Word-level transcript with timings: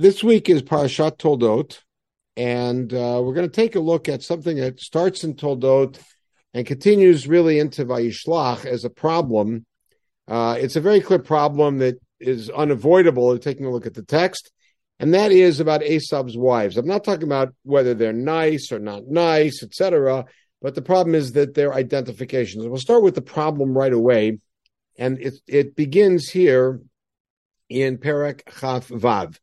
This 0.00 0.24
week 0.24 0.48
is 0.48 0.62
Parashat 0.62 1.18
Toldot, 1.18 1.78
and 2.34 2.90
uh, 2.90 3.20
we're 3.22 3.34
going 3.34 3.50
to 3.50 3.54
take 3.54 3.74
a 3.76 3.80
look 3.80 4.08
at 4.08 4.22
something 4.22 4.56
that 4.56 4.80
starts 4.80 5.24
in 5.24 5.34
Toldot 5.34 6.00
and 6.54 6.66
continues 6.66 7.28
really 7.28 7.58
into 7.58 7.84
Vayishlach 7.84 8.64
as 8.64 8.86
a 8.86 8.88
problem. 8.88 9.66
Uh, 10.26 10.56
it's 10.58 10.76
a 10.76 10.80
very 10.80 11.02
clear 11.02 11.18
problem 11.18 11.80
that 11.80 12.00
is 12.18 12.48
unavoidable 12.48 13.36
taking 13.36 13.66
a 13.66 13.70
look 13.70 13.84
at 13.84 13.92
the 13.92 14.02
text, 14.02 14.50
and 14.98 15.12
that 15.12 15.32
is 15.32 15.60
about 15.60 15.82
Esav's 15.82 16.34
wives. 16.34 16.78
I'm 16.78 16.86
not 16.86 17.04
talking 17.04 17.28
about 17.28 17.54
whether 17.64 17.92
they're 17.92 18.14
nice 18.14 18.72
or 18.72 18.78
not 18.78 19.06
nice, 19.06 19.62
etc., 19.62 20.24
but 20.62 20.74
the 20.74 20.80
problem 20.80 21.14
is 21.14 21.32
that 21.32 21.52
they're 21.52 21.74
identifications. 21.74 22.66
We'll 22.66 22.78
start 22.78 23.02
with 23.02 23.16
the 23.16 23.20
problem 23.20 23.76
right 23.76 23.92
away, 23.92 24.38
and 24.96 25.20
it, 25.20 25.34
it 25.46 25.76
begins 25.76 26.30
here 26.30 26.80
in 27.68 27.98
Perek 27.98 28.48
Chaf 28.58 28.88
Vav. 28.88 29.36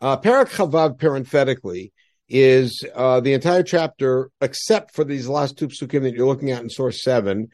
Uh, 0.00 0.16
Chaf 0.16 0.48
Vav, 0.48 0.98
parenthetically, 0.98 1.92
is 2.28 2.82
uh, 2.94 3.20
the 3.20 3.32
entire 3.32 3.62
chapter, 3.62 4.30
except 4.40 4.94
for 4.94 5.04
these 5.04 5.28
last 5.28 5.56
two 5.56 5.68
psukim 5.68 6.02
that 6.02 6.14
you're 6.14 6.26
looking 6.26 6.50
at 6.50 6.62
in 6.62 6.68
source 6.68 7.02
seven, 7.02 7.48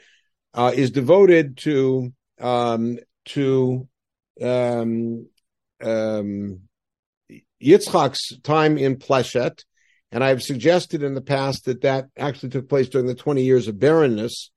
uh, 0.54 0.72
is 0.74 0.90
devoted 0.90 1.56
to 1.58 2.12
um, 2.40 2.98
to 3.26 3.86
um, 4.40 5.26
um, 5.82 6.60
Yitzchak's 7.62 8.40
time 8.40 8.76
in 8.78 8.96
Pleshet, 8.96 9.64
and 10.10 10.24
I've 10.24 10.42
suggested 10.42 11.02
in 11.02 11.14
the 11.14 11.20
past 11.20 11.66
that 11.66 11.82
that 11.82 12.08
actually 12.16 12.50
took 12.50 12.68
place 12.68 12.88
during 12.88 13.06
the 13.06 13.14
20 13.14 13.42
years 13.42 13.68
of 13.68 13.78
barrenness, 13.78 14.50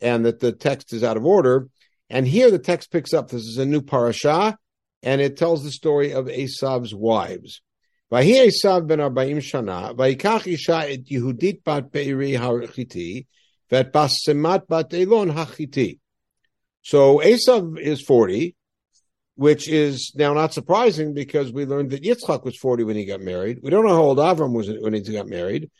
and 0.00 0.26
that 0.26 0.40
the 0.40 0.52
text 0.52 0.92
is 0.92 1.04
out 1.04 1.16
of 1.16 1.24
order. 1.24 1.68
And 2.10 2.26
here 2.26 2.50
the 2.50 2.58
text 2.58 2.90
picks 2.90 3.12
up. 3.12 3.28
This 3.28 3.42
is 3.42 3.58
a 3.58 3.66
new 3.66 3.82
parasha, 3.82 4.56
and 5.02 5.20
it 5.20 5.36
tells 5.36 5.62
the 5.62 5.70
story 5.70 6.12
of 6.12 6.26
Esav's 6.26 6.94
wives. 6.94 7.60
Vahi 8.12 8.48
Esav 8.48 8.86
ben 8.86 8.98
Arbaim 8.98 9.36
Shana, 9.36 9.94
Vayikach 9.94 10.46
Isha 10.46 10.90
et 10.90 11.04
Yehudit 11.04 11.62
bat 11.62 11.92
Be'iri 11.92 12.32
HaChiti, 12.32 13.26
Vet 13.70 13.92
Basemat 13.92 14.66
bat 14.66 14.92
Elon 14.94 15.30
HaChiti. 15.30 15.98
So 16.82 17.18
Esav 17.18 17.78
is 17.78 18.00
40, 18.00 18.56
which 19.34 19.68
is 19.68 20.12
now 20.16 20.32
not 20.32 20.54
surprising 20.54 21.12
because 21.12 21.52
we 21.52 21.66
learned 21.66 21.90
that 21.90 22.02
Yitzchak 22.02 22.44
was 22.44 22.56
40 22.56 22.84
when 22.84 22.96
he 22.96 23.04
got 23.04 23.20
married. 23.20 23.60
We 23.62 23.70
don't 23.70 23.86
know 23.86 23.94
how 23.94 24.02
old 24.02 24.18
Avram 24.18 24.52
was 24.52 24.70
when 24.80 24.94
he 24.94 25.00
got 25.00 25.28
married. 25.28 25.70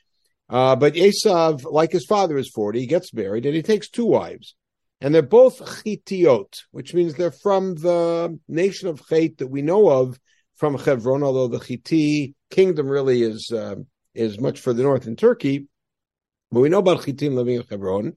Uh, 0.50 0.76
but 0.76 0.94
Esav, 0.94 1.64
like 1.64 1.92
his 1.92 2.06
father, 2.06 2.36
is 2.38 2.50
40. 2.54 2.80
He 2.80 2.86
gets 2.86 3.12
married 3.12 3.46
and 3.46 3.54
he 3.54 3.62
takes 3.62 3.88
two 3.88 4.06
wives 4.06 4.54
and 5.00 5.14
they're 5.14 5.22
both 5.22 5.60
Chitiot, 5.60 6.62
which 6.70 6.94
means 6.94 7.14
they're 7.14 7.30
from 7.30 7.74
the 7.74 8.38
nation 8.48 8.88
of 8.88 9.06
Chet 9.08 9.38
that 9.38 9.48
we 9.48 9.62
know 9.62 9.88
of 9.88 10.18
from 10.56 10.76
Hebron, 10.76 11.22
although 11.22 11.48
the 11.48 11.60
Chiti 11.60 12.34
kingdom 12.50 12.88
really 12.88 13.22
is 13.22 13.50
uh, 13.52 13.76
is 14.14 14.40
much 14.40 14.60
further 14.60 14.82
north 14.82 15.06
in 15.06 15.16
Turkey. 15.16 15.68
But 16.50 16.60
we 16.60 16.68
know 16.68 16.78
about 16.78 17.02
Chitim 17.02 17.34
living 17.34 17.56
in 17.56 17.64
Hebron. 17.68 18.16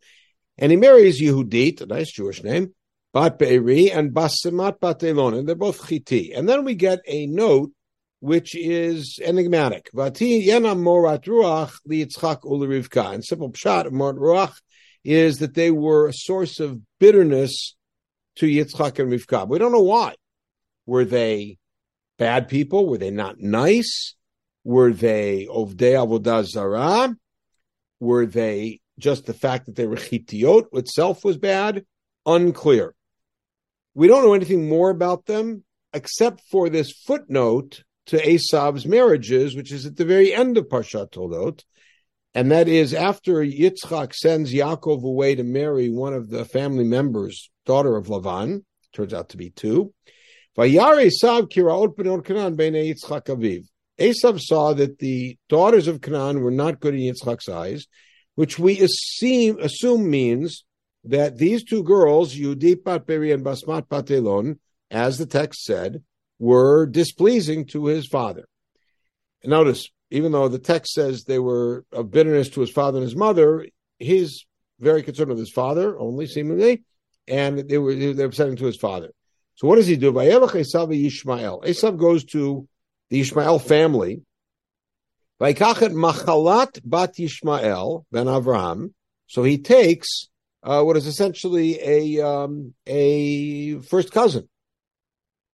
And 0.58 0.72
he 0.72 0.78
marries 0.78 1.22
Yehudit, 1.22 1.82
a 1.82 1.86
nice 1.86 2.12
Jewish 2.12 2.44
name, 2.44 2.74
Bat 3.14 3.40
Be'eri, 3.40 3.92
and 3.92 4.14
Basimat 4.14 4.80
Bat 4.80 5.04
Elon, 5.04 5.34
and 5.34 5.48
they're 5.48 5.56
both 5.56 5.82
Chiti. 5.82 6.38
And 6.38 6.48
then 6.48 6.64
we 6.66 6.76
get 6.76 7.00
a 7.08 7.28
note 7.28 7.72
which 8.20 8.56
is 8.56 9.20
enigmatic. 9.24 9.90
Vati 9.94 10.46
Yena 10.48 10.78
Morat 10.80 11.24
Ruach 11.24 11.74
li 11.86 12.06
Yitzchak 12.06 12.44
Rivka. 12.44 13.14
In 13.14 13.22
simple 13.22 13.52
pshat, 13.52 13.92
Morat 13.92 14.16
Ruach 14.16 14.54
is 15.04 15.40
that 15.40 15.54
they 15.54 15.72
were 15.72 16.08
a 16.08 16.14
source 16.14 16.60
of 16.60 16.80
bitterness 17.00 17.76
to 18.38 18.46
Yitzchak 18.46 19.00
and 19.00 19.12
Rivka. 19.12 19.48
We 19.48 19.60
don't 19.60 19.72
know 19.72 19.82
why. 19.82 20.16
Were 20.86 21.06
they 21.06 21.58
bad 22.18 22.48
people? 22.48 22.88
Were 22.88 22.98
they 22.98 23.12
not 23.12 23.40
nice? 23.40 24.16
Were 24.64 24.94
they 24.94 25.48
Ovdei 25.50 25.96
Avodah 25.96 26.46
Zarah? 26.46 27.16
Were 28.00 28.26
they 28.26 28.80
just 29.00 29.26
the 29.26 29.34
fact 29.34 29.66
that 29.66 29.76
they 29.76 29.88
were 29.88 29.96
Chitiot 29.96 30.66
itself 30.74 31.24
was 31.24 31.38
bad? 31.38 31.86
Unclear. 32.26 32.94
We 33.94 34.08
don't 34.08 34.24
know 34.24 34.34
anything 34.34 34.70
more 34.70 34.90
about 34.90 35.26
them 35.26 35.64
except 35.94 36.42
for 36.50 36.70
this 36.70 36.92
footnote 36.92 37.84
to 38.08 38.18
Esav's 38.18 38.86
marriages, 38.86 39.56
which 39.56 39.72
is 39.72 39.86
at 39.86 39.98
the 39.98 40.06
very 40.06 40.34
end 40.34 40.58
of 40.58 40.70
Parshat 40.70 41.12
Toldot, 41.12 41.64
and 42.34 42.52
that 42.52 42.68
is 42.68 42.94
after 42.94 43.44
Yitzchak 43.44 44.14
sends 44.14 44.54
Yaakov 44.54 45.04
away 45.04 45.36
to 45.36 45.44
marry 45.44 45.90
one 45.90 46.14
of 46.14 46.30
the 46.30 46.46
family 46.46 46.86
members, 46.86 47.50
daughter 47.66 47.98
of 47.98 48.08
Lavan, 48.08 48.64
turns 48.94 49.14
out 49.14 49.30
to 49.30 49.38
be 49.38 49.50
two. 49.50 49.94
Esav 54.00 54.40
saw 54.40 54.74
that 54.74 54.98
the 55.00 55.38
daughters 55.48 55.88
of 55.88 56.02
Canaan 56.02 56.42
were 56.42 56.52
not 56.52 56.80
good 56.80 56.96
in 56.96 57.02
Yitzchak's 57.02 57.50
eyes, 57.50 57.88
which 58.36 58.58
we 58.58 58.80
assume, 58.80 59.60
assume 59.60 60.10
means 60.10 60.66
that 61.04 61.38
these 61.38 61.64
two 61.64 61.84
girls, 61.84 62.36
Yudit 62.36 62.84
Bat 62.84 63.06
Beri 63.06 63.32
and 63.32 63.46
Basmat 63.46 63.88
Batelon, 63.88 64.58
as 64.90 65.18
the 65.18 65.26
text 65.26 65.64
said, 65.64 66.04
were 66.40 66.86
displeasing 66.86 67.66
to 67.68 67.86
his 67.86 68.08
father. 68.08 68.48
Notice, 69.44 69.90
even 70.12 70.34
though 70.34 70.48
the 70.50 70.60
text 70.60 70.94
says 70.94 71.24
they 71.24 71.40
were 71.40 71.86
of 71.92 72.12
bitterness 72.12 72.50
to 72.50 72.62
his 72.62 72.70
father 72.70 72.98
and 72.98 73.04
his 73.04 73.16
mother, 73.16 73.66
he's 73.98 74.46
very 74.80 75.02
concerned 75.04 75.30
with 75.30 75.40
his 75.40 75.52
father 75.52 75.98
only, 75.98 76.28
seemingly, 76.28 76.84
and 77.28 77.60
they 77.60 77.78
were 77.78 77.96
they 77.96 78.14
were 78.14 78.26
upsetting 78.26 78.58
to 78.58 78.66
his 78.66 78.78
father. 78.78 79.12
So 79.56 79.68
what 79.68 79.78
does 79.78 79.88
he 79.88 79.96
do? 79.96 80.12
Yishmael. 80.12 81.64
Esav 81.64 81.98
goes 81.98 82.26
to 82.26 82.68
the 83.10 83.22
Ishmael 83.22 83.60
family. 83.60 84.22
Vaikachet 85.40 85.94
machalat 85.94 86.82
bat 86.84 87.16
Yishmael 87.16 88.04
ben 88.12 88.26
Avraham. 88.26 88.94
So 89.28 89.44
he 89.44 89.60
takes 89.60 90.28
uh, 90.64 90.84
what 90.84 90.98
is 90.98 91.08
essentially 91.08 91.80
a 91.82 92.28
um, 92.28 92.74
a 92.86 93.80
first 93.80 94.12
cousin, 94.12 94.50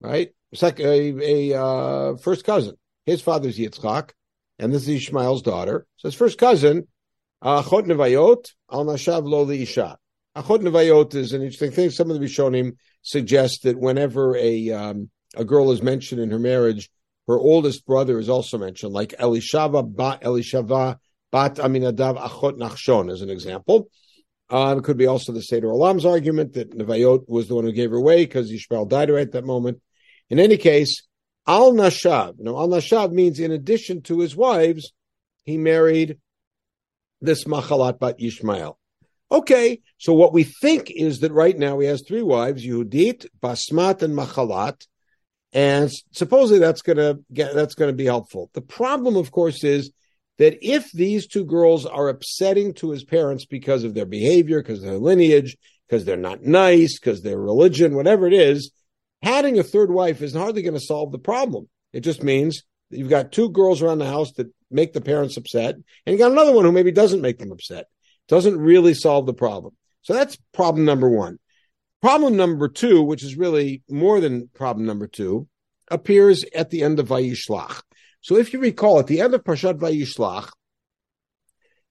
right? 0.01 0.31
A, 0.61 1.51
a 1.51 1.61
uh, 1.61 2.17
first 2.17 2.43
cousin. 2.43 2.75
His 3.05 3.21
father's 3.21 3.57
Yitzchak 3.57 4.11
and 4.59 4.73
this 4.73 4.83
is 4.83 4.89
Ishmael's 4.89 5.41
daughter. 5.41 5.85
So 5.97 6.07
his 6.07 6.15
first 6.15 6.37
cousin, 6.37 6.87
Achot 7.43 7.85
Nevayot, 7.85 8.51
Al 8.71 8.85
Nashav 8.85 9.23
Lo 9.27 9.49
Isha. 9.49 9.97
Achot 10.35 10.61
Nevayot 10.61 11.15
is 11.15 11.33
an 11.33 11.41
interesting 11.41 11.71
thing. 11.71 11.89
Some 11.89 12.09
of 12.09 12.19
the 12.19 12.25
Rishonim 12.25 12.75
suggest 13.01 13.63
that 13.63 13.79
whenever 13.79 14.35
a 14.35 14.71
um, 14.71 15.09
a 15.35 15.45
girl 15.45 15.71
is 15.71 15.81
mentioned 15.81 16.21
in 16.21 16.31
her 16.31 16.39
marriage, 16.39 16.89
her 17.27 17.37
oldest 17.37 17.85
brother 17.85 18.19
is 18.19 18.29
also 18.29 18.57
mentioned, 18.57 18.93
like 18.93 19.09
Elishava 19.19 19.95
Bat 19.95 20.21
Elishava 20.21 20.97
Bat 21.31 21.55
Aminadav 21.55 22.17
Achot 22.17 22.57
Nachshon, 22.57 23.11
as 23.11 23.21
an 23.21 23.29
example. 23.29 23.89
Um, 24.49 24.79
it 24.79 24.83
could 24.85 24.97
be 24.97 25.07
also 25.07 25.33
the 25.33 25.41
Seder 25.41 25.67
Olam's 25.67 26.05
argument 26.05 26.53
that 26.53 26.71
Nevayot 26.71 27.27
was 27.27 27.47
the 27.47 27.55
one 27.55 27.65
who 27.65 27.73
gave 27.73 27.91
her 27.91 27.97
away 27.97 28.25
because 28.25 28.49
Ishmael 28.49 28.85
died 28.85 29.09
right 29.09 29.27
at 29.27 29.33
that 29.33 29.43
moment. 29.43 29.81
In 30.29 30.39
any 30.39 30.57
case, 30.57 31.03
Al 31.47 31.73
Nashav. 31.73 32.35
Now, 32.39 32.57
Al 32.57 32.67
Nashav 32.67 33.11
means 33.11 33.39
in 33.39 33.51
addition 33.51 34.01
to 34.03 34.19
his 34.19 34.35
wives, 34.35 34.91
he 35.45 35.57
married 35.57 36.17
this 37.21 37.45
Machalat 37.45 37.99
Bat 37.99 38.19
Yishmael. 38.19 38.75
Okay, 39.31 39.81
so 39.97 40.13
what 40.13 40.33
we 40.33 40.43
think 40.43 40.89
is 40.89 41.19
that 41.19 41.31
right 41.31 41.57
now 41.57 41.79
he 41.79 41.87
has 41.87 42.03
three 42.07 42.21
wives: 42.21 42.65
Yehudit, 42.65 43.27
Basmat, 43.41 44.01
and 44.01 44.15
Machalat, 44.15 44.85
and 45.53 45.91
supposedly 46.11 46.59
that's 46.59 46.81
gonna 46.81 47.15
get 47.33 47.53
that's 47.53 47.75
gonna 47.75 47.93
be 47.93 48.05
helpful. 48.05 48.49
The 48.53 48.61
problem, 48.61 49.15
of 49.15 49.31
course, 49.31 49.63
is 49.63 49.91
that 50.37 50.57
if 50.61 50.91
these 50.91 51.27
two 51.27 51.45
girls 51.45 51.85
are 51.85 52.09
upsetting 52.09 52.73
to 52.75 52.91
his 52.91 53.03
parents 53.03 53.45
because 53.45 53.83
of 53.83 53.93
their 53.93 54.05
behavior, 54.05 54.61
because 54.61 54.79
of 54.79 54.89
their 54.89 54.99
lineage, 54.99 55.57
because 55.87 56.05
they're 56.05 56.17
not 56.17 56.43
nice, 56.43 56.99
because 56.99 57.21
their 57.21 57.39
religion, 57.39 57.95
whatever 57.95 58.27
it 58.27 58.33
is, 58.33 58.71
Having 59.21 59.59
a 59.59 59.63
third 59.63 59.91
wife 59.91 60.21
is 60.21 60.33
hardly 60.33 60.61
going 60.61 60.73
to 60.73 60.79
solve 60.79 61.11
the 61.11 61.19
problem. 61.19 61.67
It 61.93 62.01
just 62.01 62.23
means 62.23 62.63
that 62.89 62.97
you've 62.97 63.09
got 63.09 63.31
two 63.31 63.49
girls 63.49 63.81
around 63.81 63.99
the 63.99 64.05
house 64.05 64.31
that 64.33 64.47
make 64.69 64.93
the 64.93 65.01
parents 65.01 65.37
upset, 65.37 65.75
and 65.75 65.83
you 66.13 66.17
got 66.17 66.31
another 66.31 66.53
one 66.53 66.65
who 66.65 66.71
maybe 66.71 66.91
doesn't 66.91 67.21
make 67.21 67.39
them 67.39 67.51
upset. 67.51 67.85
Doesn't 68.27 68.59
really 68.59 68.93
solve 68.93 69.25
the 69.25 69.33
problem. 69.33 69.75
So 70.01 70.13
that's 70.13 70.37
problem 70.53 70.85
number 70.85 71.09
one. 71.09 71.39
Problem 72.01 72.37
number 72.37 72.67
two, 72.67 73.01
which 73.01 73.23
is 73.23 73.37
really 73.37 73.81
more 73.89 74.19
than 74.19 74.49
problem 74.53 74.85
number 74.85 75.07
two, 75.07 75.47
appears 75.89 76.43
at 76.53 76.69
the 76.69 76.83
end 76.83 76.99
of 76.99 77.07
Vayishlach. 77.07 77.81
So 78.21 78.37
if 78.37 78.53
you 78.53 78.59
recall, 78.59 78.99
at 78.99 79.07
the 79.07 79.21
end 79.21 79.33
of 79.33 79.43
Parshat 79.43 79.79
Vayishlach, 79.79 80.49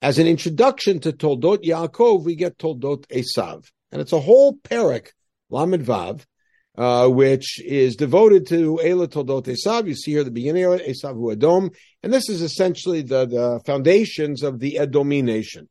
as 0.02 0.18
an 0.18 0.26
introduction 0.26 1.00
to 1.00 1.12
Toldot 1.12 1.64
Yaakov, 1.64 2.24
we 2.24 2.36
get 2.36 2.58
Toldot 2.58 3.06
Esav. 3.06 3.64
And 3.90 4.00
it's 4.00 4.12
a 4.12 4.20
whole 4.20 4.56
parak, 4.56 5.08
Lamed 5.50 5.84
Vav, 5.84 6.24
uh, 6.76 7.08
which 7.08 7.60
is 7.64 7.96
devoted 7.96 8.46
to 8.48 8.80
Ela 8.82 9.08
Toldot 9.08 9.44
Esav. 9.44 9.86
You 9.86 9.94
see 9.94 10.12
here 10.12 10.24
the 10.24 10.30
beginning 10.30 10.64
of 10.64 10.74
it, 10.74 10.86
Esav 10.86 11.14
Hu 11.14 11.70
and 12.02 12.12
this 12.12 12.28
is 12.28 12.42
essentially 12.42 13.02
the, 13.02 13.26
the 13.26 13.60
foundations 13.64 14.42
of 14.42 14.58
the 14.60 14.78
Edomi 14.80 15.22
nation. 15.22 15.68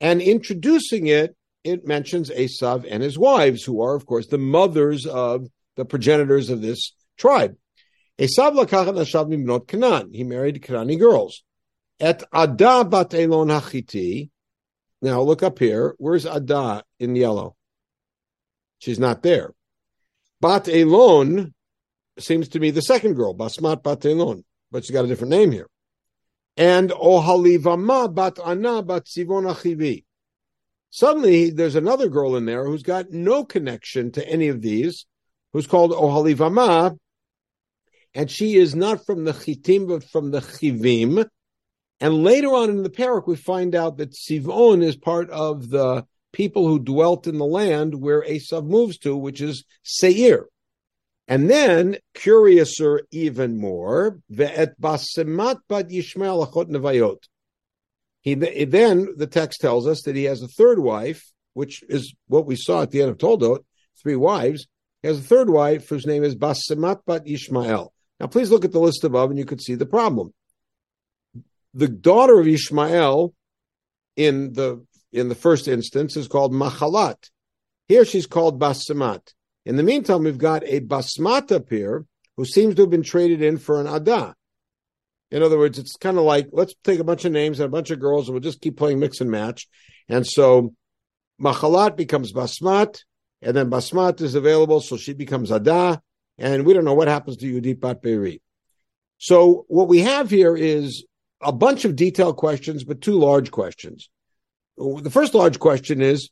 And 0.00 0.20
introducing 0.20 1.06
it, 1.06 1.34
it 1.62 1.86
mentions 1.86 2.30
Esav 2.30 2.86
and 2.88 3.02
his 3.02 3.18
wives, 3.18 3.64
who 3.64 3.80
are, 3.82 3.94
of 3.94 4.04
course, 4.04 4.26
the 4.26 4.38
mothers 4.38 5.06
of 5.06 5.46
the 5.76 5.84
progenitors 5.84 6.50
of 6.50 6.60
this 6.60 6.92
tribe. 7.16 7.56
Esav 8.18 8.54
lakachat 8.54 8.94
nashav 8.94 9.28
mimnot 9.28 9.66
Canaan. 9.66 10.12
He 10.12 10.24
married 10.24 10.62
Canaanite 10.62 11.00
girls. 11.00 11.42
Et 11.98 12.22
Ada 12.34 12.84
bat 12.84 13.14
Elon 13.14 13.48
hachiti. 13.48 14.30
Now 15.00 15.22
look 15.22 15.42
up 15.42 15.58
here. 15.58 15.94
Where's 15.98 16.26
Ada 16.26 16.84
in 17.00 17.16
yellow? 17.16 17.56
She's 18.78 18.98
not 18.98 19.22
there. 19.22 19.52
Bat 20.44 20.68
Elon 20.68 21.54
seems 22.18 22.48
to 22.50 22.60
be 22.60 22.70
the 22.70 22.82
second 22.82 23.14
girl, 23.14 23.34
Basmat 23.34 23.82
Bat 23.82 24.04
Elon, 24.04 24.44
but 24.70 24.84
she's 24.84 24.90
got 24.90 25.06
a 25.06 25.08
different 25.08 25.30
name 25.30 25.50
here. 25.50 25.70
And 26.58 26.90
Ohalivama 26.90 28.14
Bat 28.14 28.40
Ana 28.44 28.82
Bat 28.82 29.06
Sivon 29.06 29.50
Achivi. 29.50 30.04
Suddenly, 30.90 31.48
there's 31.48 31.76
another 31.76 32.10
girl 32.10 32.36
in 32.36 32.44
there 32.44 32.66
who's 32.66 32.82
got 32.82 33.10
no 33.10 33.42
connection 33.42 34.12
to 34.12 34.28
any 34.28 34.48
of 34.48 34.60
these, 34.60 35.06
who's 35.54 35.66
called 35.66 35.92
Ohalivama, 35.92 36.98
and 38.12 38.30
she 38.30 38.56
is 38.56 38.74
not 38.74 39.06
from 39.06 39.24
the 39.24 39.32
Chitim, 39.32 39.88
but 39.88 40.04
from 40.04 40.30
the 40.30 40.40
Chivim. 40.40 41.26
And 42.00 42.22
later 42.22 42.48
on 42.48 42.68
in 42.68 42.82
the 42.82 42.90
parak, 42.90 43.26
we 43.26 43.36
find 43.36 43.74
out 43.74 43.96
that 43.96 44.12
Sivon 44.12 44.84
is 44.84 44.94
part 44.94 45.30
of 45.30 45.70
the 45.70 46.04
people 46.34 46.68
who 46.68 46.78
dwelt 46.78 47.26
in 47.26 47.38
the 47.38 47.46
land 47.46 47.94
where 47.94 48.22
Esav 48.22 48.66
moves 48.66 48.98
to, 48.98 49.16
which 49.16 49.40
is 49.40 49.64
Seir. 49.82 50.48
And 51.26 51.48
then, 51.48 51.96
curiouser 52.14 53.00
even 53.10 53.56
more, 53.58 54.18
ve'et 54.30 54.74
basemat 54.78 55.60
bat 55.68 55.88
Yishmael 55.88 56.46
achot 56.46 56.68
nevayot. 56.68 57.16
He 58.20 58.34
then 58.34 59.14
the 59.16 59.26
text 59.26 59.60
tells 59.60 59.86
us 59.86 60.02
that 60.02 60.16
he 60.16 60.24
has 60.24 60.42
a 60.42 60.48
third 60.48 60.78
wife, 60.78 61.22
which 61.54 61.82
is 61.88 62.14
what 62.26 62.46
we 62.46 62.56
saw 62.56 62.82
at 62.82 62.90
the 62.90 63.00
end 63.00 63.10
of 63.10 63.18
Toldot, 63.18 63.64
three 64.02 64.16
wives. 64.16 64.66
He 65.02 65.08
has 65.08 65.18
a 65.18 65.22
third 65.22 65.48
wife 65.48 65.88
whose 65.88 66.06
name 66.06 66.24
is 66.24 66.34
Basemat 66.34 67.00
bat 67.06 67.22
Ishmael. 67.26 67.92
Now, 68.20 68.26
please 68.26 68.50
look 68.50 68.64
at 68.64 68.72
the 68.72 68.80
list 68.80 69.04
above, 69.04 69.30
and 69.30 69.38
you 69.38 69.44
could 69.44 69.62
see 69.62 69.74
the 69.74 69.86
problem. 69.86 70.32
The 71.74 71.88
daughter 71.88 72.38
of 72.40 72.46
Ishmael 72.46 73.34
in 74.16 74.52
the 74.52 74.84
in 75.14 75.28
the 75.28 75.34
first 75.34 75.68
instance 75.68 76.16
is 76.16 76.28
called 76.28 76.52
Machalat. 76.52 77.30
Here 77.88 78.04
she's 78.04 78.26
called 78.26 78.60
basmat. 78.60 79.32
In 79.64 79.76
the 79.76 79.82
meantime, 79.82 80.24
we've 80.24 80.38
got 80.38 80.64
a 80.64 80.80
basmat 80.80 81.52
up 81.52 81.70
here 81.70 82.04
who 82.36 82.44
seems 82.44 82.74
to 82.74 82.82
have 82.82 82.90
been 82.90 83.02
traded 83.02 83.40
in 83.40 83.58
for 83.58 83.80
an 83.80 83.86
ada. 83.86 84.34
In 85.30 85.42
other 85.42 85.58
words, 85.58 85.78
it's 85.78 85.96
kind 85.96 86.18
of 86.18 86.24
like 86.24 86.48
let's 86.52 86.74
take 86.84 87.00
a 87.00 87.04
bunch 87.04 87.24
of 87.24 87.32
names 87.32 87.60
and 87.60 87.66
a 87.66 87.70
bunch 87.70 87.90
of 87.90 88.00
girls 88.00 88.28
and 88.28 88.34
we'll 88.34 88.42
just 88.42 88.60
keep 88.60 88.76
playing 88.76 88.98
mix 88.98 89.20
and 89.20 89.30
match. 89.30 89.68
And 90.08 90.26
so 90.26 90.74
Machalat 91.40 91.96
becomes 91.96 92.32
basmat, 92.32 93.00
and 93.42 93.56
then 93.56 93.70
basmat 93.70 94.20
is 94.20 94.34
available, 94.34 94.80
so 94.80 94.96
she 94.96 95.12
becomes 95.12 95.50
ada, 95.50 96.00
and 96.38 96.64
we 96.64 96.72
don't 96.72 96.84
know 96.84 96.94
what 96.94 97.08
happens 97.08 97.36
to 97.38 97.60
Yudit 97.60 97.80
Bat 97.80 98.02
Beiri. 98.02 98.40
So 99.18 99.64
what 99.68 99.88
we 99.88 100.00
have 100.00 100.30
here 100.30 100.56
is 100.56 101.04
a 101.40 101.52
bunch 101.52 101.84
of 101.84 101.96
detailed 101.96 102.36
questions, 102.36 102.84
but 102.84 103.00
two 103.00 103.18
large 103.18 103.50
questions. 103.50 104.08
The 104.76 105.10
first 105.10 105.34
large 105.34 105.58
question 105.58 106.00
is 106.00 106.30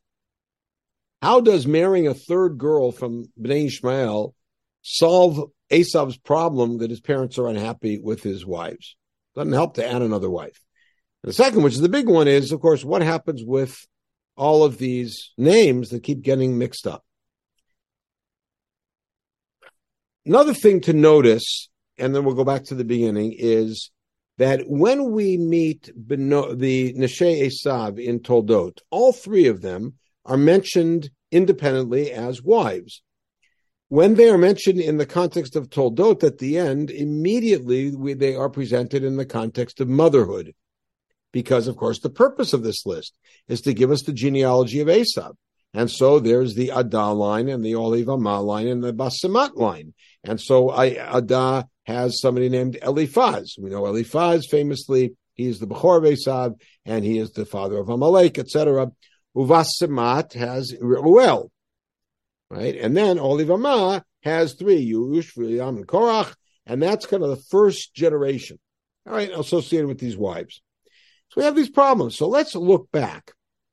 how 1.22 1.40
does 1.40 1.66
marrying 1.66 2.08
a 2.08 2.14
third 2.14 2.58
girl 2.58 2.90
from 2.90 3.30
Bnei 3.40 3.66
Ishmael 3.66 4.34
solve 4.82 5.50
Esav's 5.70 6.16
problem 6.16 6.78
that 6.78 6.90
his 6.90 7.00
parents 7.00 7.38
are 7.38 7.46
unhappy 7.46 8.00
with 8.02 8.24
his 8.24 8.44
wives? 8.44 8.96
Doesn't 9.36 9.52
help 9.52 9.74
to 9.74 9.88
add 9.88 10.02
another 10.02 10.28
wife. 10.28 10.60
And 11.22 11.30
the 11.30 11.34
second, 11.34 11.62
which 11.62 11.74
is 11.74 11.80
the 11.80 11.88
big 11.88 12.08
one, 12.08 12.26
is 12.26 12.50
of 12.50 12.60
course 12.60 12.84
what 12.84 13.02
happens 13.02 13.42
with 13.44 13.86
all 14.36 14.64
of 14.64 14.78
these 14.78 15.30
names 15.38 15.90
that 15.90 16.02
keep 16.02 16.22
getting 16.22 16.58
mixed 16.58 16.88
up. 16.88 17.04
Another 20.26 20.54
thing 20.54 20.80
to 20.82 20.92
notice, 20.92 21.68
and 21.98 22.14
then 22.14 22.24
we'll 22.24 22.34
go 22.34 22.44
back 22.44 22.64
to 22.64 22.74
the 22.74 22.84
beginning, 22.84 23.34
is 23.38 23.91
that 24.38 24.62
when 24.66 25.12
we 25.12 25.36
meet 25.36 25.90
Beno, 25.96 26.58
the 26.58 26.94
Neshe 26.94 27.50
Esav 27.50 27.98
in 27.98 28.20
Toldot, 28.20 28.78
all 28.90 29.12
three 29.12 29.46
of 29.46 29.60
them 29.60 29.94
are 30.24 30.36
mentioned 30.36 31.10
independently 31.30 32.12
as 32.12 32.42
wives. 32.42 33.02
When 33.88 34.14
they 34.14 34.30
are 34.30 34.38
mentioned 34.38 34.80
in 34.80 34.96
the 34.96 35.06
context 35.06 35.54
of 35.54 35.68
Toldot 35.68 36.24
at 36.24 36.38
the 36.38 36.56
end, 36.56 36.90
immediately 36.90 37.94
we, 37.94 38.14
they 38.14 38.34
are 38.34 38.48
presented 38.48 39.04
in 39.04 39.16
the 39.16 39.26
context 39.26 39.80
of 39.80 39.88
motherhood. 39.88 40.54
Because, 41.30 41.66
of 41.66 41.76
course, 41.76 42.00
the 42.00 42.10
purpose 42.10 42.52
of 42.52 42.62
this 42.62 42.86
list 42.86 43.14
is 43.48 43.60
to 43.62 43.74
give 43.74 43.90
us 43.90 44.02
the 44.02 44.12
genealogy 44.12 44.80
of 44.80 44.88
Esav. 44.88 45.34
And 45.74 45.90
so 45.90 46.20
there's 46.20 46.54
the 46.54 46.70
Ada 46.70 47.12
line 47.12 47.48
and 47.48 47.64
the 47.64 47.72
Olivama 47.72 48.44
line 48.44 48.68
and 48.68 48.84
the 48.84 48.92
Basemat 48.92 49.56
line. 49.56 49.94
And 50.24 50.40
so 50.40 50.70
I, 50.70 51.18
Ada 51.18 51.66
has 51.84 52.20
somebody 52.20 52.48
named 52.48 52.78
Eliphaz. 52.82 53.56
We 53.58 53.70
know 53.70 53.86
Eliphaz 53.86 54.46
famously, 54.50 55.16
he 55.34 55.46
is 55.46 55.58
the 55.58 55.66
Bechor 55.66 55.98
of 55.98 56.04
Esav 56.04 56.60
and 56.84 57.04
he 57.04 57.18
is 57.18 57.32
the 57.32 57.46
father 57.46 57.78
of 57.78 57.88
Amalek, 57.88 58.38
etc. 58.38 58.90
Uvasemat 59.36 60.34
has 60.34 60.74
Reuel, 60.80 61.50
right? 62.50 62.76
And 62.76 62.96
then 62.96 63.16
Olivama 63.16 64.02
has 64.22 64.54
three, 64.54 64.92
Yush, 64.92 65.36
Yalam, 65.36 65.76
and 65.76 65.88
Korach, 65.88 66.34
and 66.66 66.82
that's 66.82 67.06
kind 67.06 67.22
of 67.22 67.30
the 67.30 67.42
first 67.50 67.94
generation, 67.94 68.58
all 69.06 69.14
right, 69.14 69.30
associated 69.34 69.88
with 69.88 69.98
these 69.98 70.16
wives. 70.16 70.62
So 71.30 71.40
we 71.40 71.44
have 71.44 71.56
these 71.56 71.70
problems. 71.70 72.16
So 72.16 72.28
let's 72.28 72.54
look 72.54 72.90
back 72.92 73.32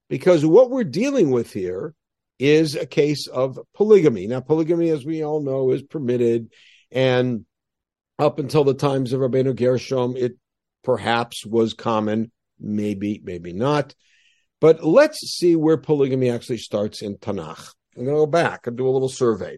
because 0.09 0.45
what 0.45 0.71
we're 0.71 0.85
dealing 0.85 1.29
with 1.29 1.51
here 1.51 1.94
is 2.39 2.75
a 2.75 2.85
case 2.85 3.27
of 3.27 3.59
polygamy. 3.75 4.27
Now, 4.27 4.39
polygamy, 4.39 4.89
as 4.89 5.05
we 5.05 5.23
all 5.23 5.41
know, 5.41 5.71
is 5.71 5.83
permitted, 5.83 6.53
and 6.89 7.45
up 8.19 8.38
until 8.38 8.66
the 8.66 8.74
times 8.74 9.13
of 9.13 9.21
Rabbeinu 9.21 9.56
Gershom, 9.56 10.16
it 10.18 10.33
perhaps 10.83 11.45
was 11.45 11.74
common, 11.74 12.31
maybe, 12.60 13.21
maybe 13.24 13.54
not. 13.54 13.95
But 14.60 14.83
let's 14.83 15.19
see 15.19 15.56
where 15.56 15.77
polygamy 15.77 16.30
actually 16.30 16.57
starts 16.57 17.01
in 17.01 17.18
Tanakh. 17.18 17.74
I'm 17.95 18.04
going 18.04 18.16
to 18.16 18.21
go 18.21 18.25
back 18.25 18.68
and 18.68 18.77
do 18.77 18.88
a 18.88 18.92
little 18.92 19.10
survey. 19.10 19.57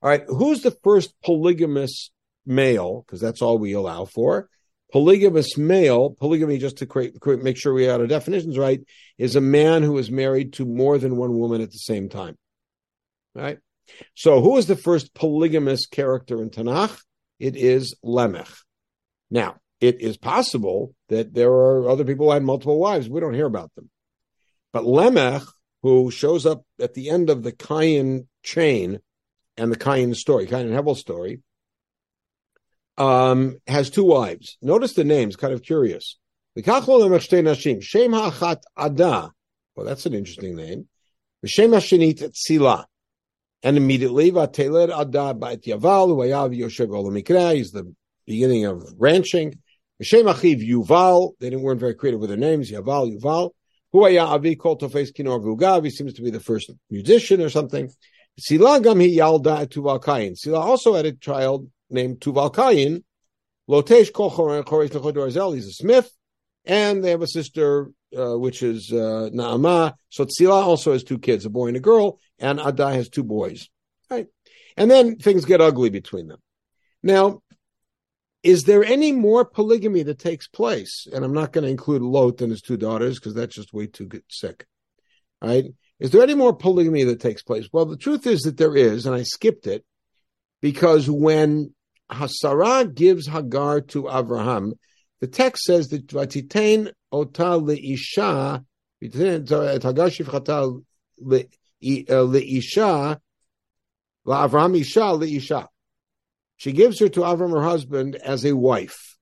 All 0.00 0.08
right, 0.08 0.24
who's 0.26 0.62
the 0.62 0.76
first 0.82 1.14
polygamous 1.22 2.10
male? 2.46 3.04
Because 3.06 3.20
that's 3.20 3.42
all 3.42 3.58
we 3.58 3.74
allow 3.74 4.06
for. 4.06 4.48
Polygamous 4.90 5.56
male, 5.56 6.10
polygamy, 6.10 6.58
just 6.58 6.78
to 6.78 6.86
create, 6.86 7.18
create, 7.20 7.42
make 7.42 7.56
sure 7.56 7.72
we 7.72 7.84
have 7.84 8.00
our 8.00 8.06
definitions 8.06 8.58
right, 8.58 8.80
is 9.16 9.36
a 9.36 9.40
man 9.40 9.82
who 9.82 9.96
is 9.98 10.10
married 10.10 10.54
to 10.54 10.66
more 10.66 10.98
than 10.98 11.16
one 11.16 11.32
woman 11.32 11.60
at 11.60 11.70
the 11.70 11.78
same 11.78 12.08
time. 12.08 12.36
Right? 13.34 13.58
So, 14.14 14.42
who 14.42 14.56
is 14.58 14.66
the 14.66 14.76
first 14.76 15.14
polygamous 15.14 15.86
character 15.86 16.42
in 16.42 16.50
Tanakh? 16.50 16.98
It 17.42 17.56
is 17.56 17.96
Lemech. 18.04 18.54
Now, 19.28 19.56
it 19.80 20.00
is 20.00 20.16
possible 20.16 20.94
that 21.08 21.34
there 21.34 21.50
are 21.50 21.88
other 21.88 22.04
people 22.04 22.26
who 22.26 22.32
had 22.32 22.44
multiple 22.44 22.78
wives. 22.78 23.08
We 23.08 23.18
don't 23.18 23.34
hear 23.34 23.46
about 23.46 23.74
them. 23.74 23.90
But 24.72 24.84
Lemech, 24.84 25.44
who 25.82 26.12
shows 26.12 26.46
up 26.46 26.62
at 26.80 26.94
the 26.94 27.10
end 27.10 27.30
of 27.30 27.42
the 27.42 27.50
Cain 27.50 28.28
chain 28.44 29.00
and 29.56 29.72
the 29.72 29.76
Cain 29.76 30.14
story, 30.14 30.46
Cain 30.46 30.68
and 30.68 30.72
Hevel 30.72 30.96
story, 30.96 31.42
um, 32.96 33.58
has 33.66 33.90
two 33.90 34.04
wives. 34.04 34.56
Notice 34.62 34.92
the 34.92 35.02
names, 35.02 35.34
kind 35.34 35.52
of 35.52 35.64
curious. 35.64 36.18
Well, 36.54 36.64
that's 39.84 40.06
an 40.06 40.14
interesting 40.14 40.54
name. 40.54 40.86
The 41.42 41.48
Shem 41.48 41.72
Hashinit 41.72 42.22
Tzila. 42.22 42.84
And 43.62 43.76
immediately, 43.76 44.30
Vateled 44.32 44.88
Ada 44.88 45.38
Ba'et 45.38 45.64
Yaval, 45.64 46.16
Vayav 46.16 46.56
Yoshev 46.56 46.88
Olamikra, 46.88 47.54
he's 47.54 47.70
the 47.70 47.94
beginning 48.26 48.64
of 48.64 48.84
ranching. 48.98 49.58
Shem 50.00 50.26
Achiv 50.26 50.66
Yuval, 50.68 51.32
they 51.38 51.50
didn't, 51.50 51.62
weren't 51.62 51.78
very 51.78 51.94
creative 51.94 52.18
with 52.18 52.30
their 52.30 52.38
names, 52.38 52.70
Yaval, 52.70 53.16
Yuval. 53.16 53.50
Huaya 53.94 54.26
Avi 54.26 54.56
Kol 54.56 54.76
Tofes 54.76 55.12
Kinor 55.12 55.42
Vugav. 55.42 55.84
He 55.84 55.90
seems 55.90 56.14
to 56.14 56.22
be 56.22 56.30
the 56.30 56.40
first 56.40 56.70
musician 56.90 57.42
or 57.42 57.50
something. 57.50 57.90
Sila 58.38 58.80
Gam 58.80 59.00
Hi 59.00 59.08
Yalda 59.08 59.66
Tuval 59.66 60.02
Kayin. 60.02 60.36
Sila 60.36 60.60
also 60.60 60.94
had 60.94 61.04
a 61.04 61.12
child 61.12 61.70
named 61.90 62.20
Tuval 62.20 62.52
Kayin. 62.52 63.02
Lotesh 63.68 64.12
Kol 64.12 64.30
Choresh 64.30 65.54
He's 65.54 65.66
a 65.66 65.72
smith. 65.72 66.10
And 66.64 67.04
they 67.04 67.10
have 67.10 67.22
a 67.22 67.26
sister, 67.26 67.90
uh, 68.16 68.38
which 68.38 68.62
is 68.62 68.92
uh, 68.92 69.30
Naama. 69.32 69.94
So 70.10 70.24
Tzila 70.24 70.62
also 70.62 70.92
has 70.92 71.04
two 71.04 71.18
kids, 71.18 71.44
a 71.44 71.50
boy 71.50 71.68
and 71.68 71.76
a 71.76 71.80
girl, 71.80 72.18
and 72.38 72.58
Adai 72.58 72.94
has 72.94 73.08
two 73.08 73.24
boys. 73.24 73.68
Right? 74.10 74.26
And 74.76 74.90
then 74.90 75.16
things 75.16 75.44
get 75.44 75.60
ugly 75.60 75.90
between 75.90 76.28
them. 76.28 76.40
Now, 77.02 77.42
is 78.42 78.64
there 78.64 78.84
any 78.84 79.12
more 79.12 79.44
polygamy 79.44 80.02
that 80.04 80.18
takes 80.18 80.48
place? 80.48 81.06
And 81.12 81.24
I'm 81.24 81.34
not 81.34 81.52
going 81.52 81.64
to 81.64 81.70
include 81.70 82.02
Lot 82.02 82.40
and 82.40 82.50
his 82.50 82.60
two 82.62 82.76
daughters 82.76 83.18
because 83.18 83.34
that's 83.34 83.54
just 83.54 83.72
way 83.72 83.86
too 83.86 84.06
good, 84.06 84.24
sick. 84.28 84.66
Right? 85.40 85.66
Is 86.00 86.10
there 86.10 86.22
any 86.22 86.34
more 86.34 86.52
polygamy 86.52 87.04
that 87.04 87.20
takes 87.20 87.42
place? 87.42 87.68
Well, 87.72 87.84
the 87.84 87.96
truth 87.96 88.26
is 88.26 88.40
that 88.42 88.56
there 88.56 88.76
is, 88.76 89.06
and 89.06 89.14
I 89.14 89.22
skipped 89.22 89.66
it 89.66 89.84
because 90.60 91.08
when 91.08 91.74
Hasara 92.10 92.92
gives 92.92 93.26
Hagar 93.26 93.80
to 93.80 94.10
Abraham, 94.10 94.74
the 95.22 95.28
text 95.28 95.62
says 95.62 95.88
that 95.90 96.08
Vatitain 96.08 96.90
ota 97.12 97.44
leisha, 97.44 98.64
Hagar 99.00 100.08
shivchata 100.10 100.82
leisha, 101.22 103.20
Avraham 104.26 104.80
isha 104.80 105.00
leisha. 105.00 105.68
She 106.56 106.72
gives 106.72 106.98
her 106.98 107.08
to 107.10 107.20
Avram, 107.20 107.52
her 107.52 107.62
husband, 107.62 108.16
as 108.16 108.44
a 108.44 108.56
wife. 108.56 109.16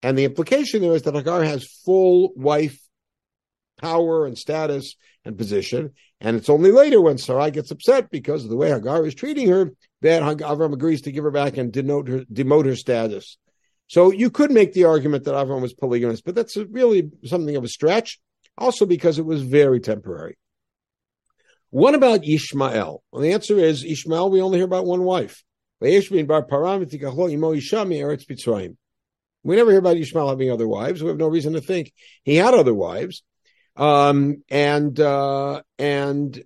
And 0.00 0.16
the 0.16 0.26
implication 0.26 0.82
there 0.82 0.94
is 0.94 1.02
that 1.02 1.16
Hagar 1.16 1.42
has 1.42 1.66
full 1.84 2.32
wife 2.36 2.78
power 3.80 4.26
and 4.26 4.38
status 4.38 4.94
and 5.24 5.36
position. 5.36 5.90
And 6.20 6.36
it's 6.36 6.48
only 6.48 6.70
later 6.70 7.00
when 7.00 7.18
Sarai 7.18 7.50
gets 7.50 7.72
upset 7.72 8.10
because 8.10 8.44
of 8.44 8.50
the 8.50 8.56
way 8.56 8.68
Hagar 8.68 9.04
is 9.04 9.16
treating 9.16 9.48
her 9.48 9.72
that 10.02 10.22
Avram 10.22 10.72
agrees 10.72 11.02
to 11.02 11.10
give 11.10 11.24
her 11.24 11.32
back 11.32 11.56
and 11.56 11.72
denote 11.72 12.06
her, 12.06 12.20
demote 12.32 12.66
her 12.66 12.76
status. 12.76 13.38
So 13.94 14.10
you 14.10 14.28
could 14.28 14.50
make 14.50 14.72
the 14.72 14.86
argument 14.86 15.22
that 15.22 15.36
Avram 15.36 15.62
was 15.62 15.72
polygamous, 15.72 16.20
but 16.20 16.34
that's 16.34 16.56
really 16.56 17.12
something 17.26 17.54
of 17.54 17.62
a 17.62 17.68
stretch. 17.68 18.18
Also 18.58 18.86
because 18.86 19.20
it 19.20 19.24
was 19.24 19.42
very 19.42 19.78
temporary. 19.78 20.36
What 21.70 21.94
about 21.94 22.26
Ishmael? 22.26 23.04
Well, 23.12 23.22
the 23.22 23.30
answer 23.30 23.56
is 23.56 23.84
Ishmael, 23.84 24.30
we 24.30 24.42
only 24.42 24.58
hear 24.58 24.64
about 24.64 24.84
one 24.84 25.04
wife. 25.04 25.44
We 25.80 25.92
never 25.92 26.10
hear 29.70 29.78
about 29.78 29.96
Ishmael 29.96 30.28
having 30.28 30.50
other 30.50 30.66
wives. 30.66 31.00
We 31.00 31.08
have 31.10 31.16
no 31.16 31.28
reason 31.28 31.52
to 31.52 31.60
think 31.60 31.92
he 32.24 32.34
had 32.34 32.52
other 32.52 32.74
wives. 32.74 33.22
Um, 33.76 34.42
and 34.48 34.98
uh, 34.98 35.62
and 35.78 36.42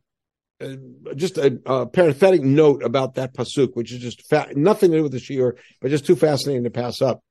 uh, 0.60 0.74
just 1.14 1.38
a, 1.38 1.58
a, 1.66 1.86
parenthetic 1.86 2.42
note 2.42 2.82
about 2.82 3.14
that 3.14 3.34
pasuk, 3.34 3.74
which 3.74 3.92
is 3.92 4.00
just 4.00 4.26
fa- 4.28 4.48
nothing 4.54 4.90
to 4.90 4.98
do 4.98 5.02
with 5.04 5.12
the 5.12 5.18
shiur, 5.18 5.52
but 5.80 5.90
just 5.90 6.06
too 6.06 6.16
fascinating 6.16 6.64
to 6.64 6.70
pass 6.70 7.00
up. 7.00 7.22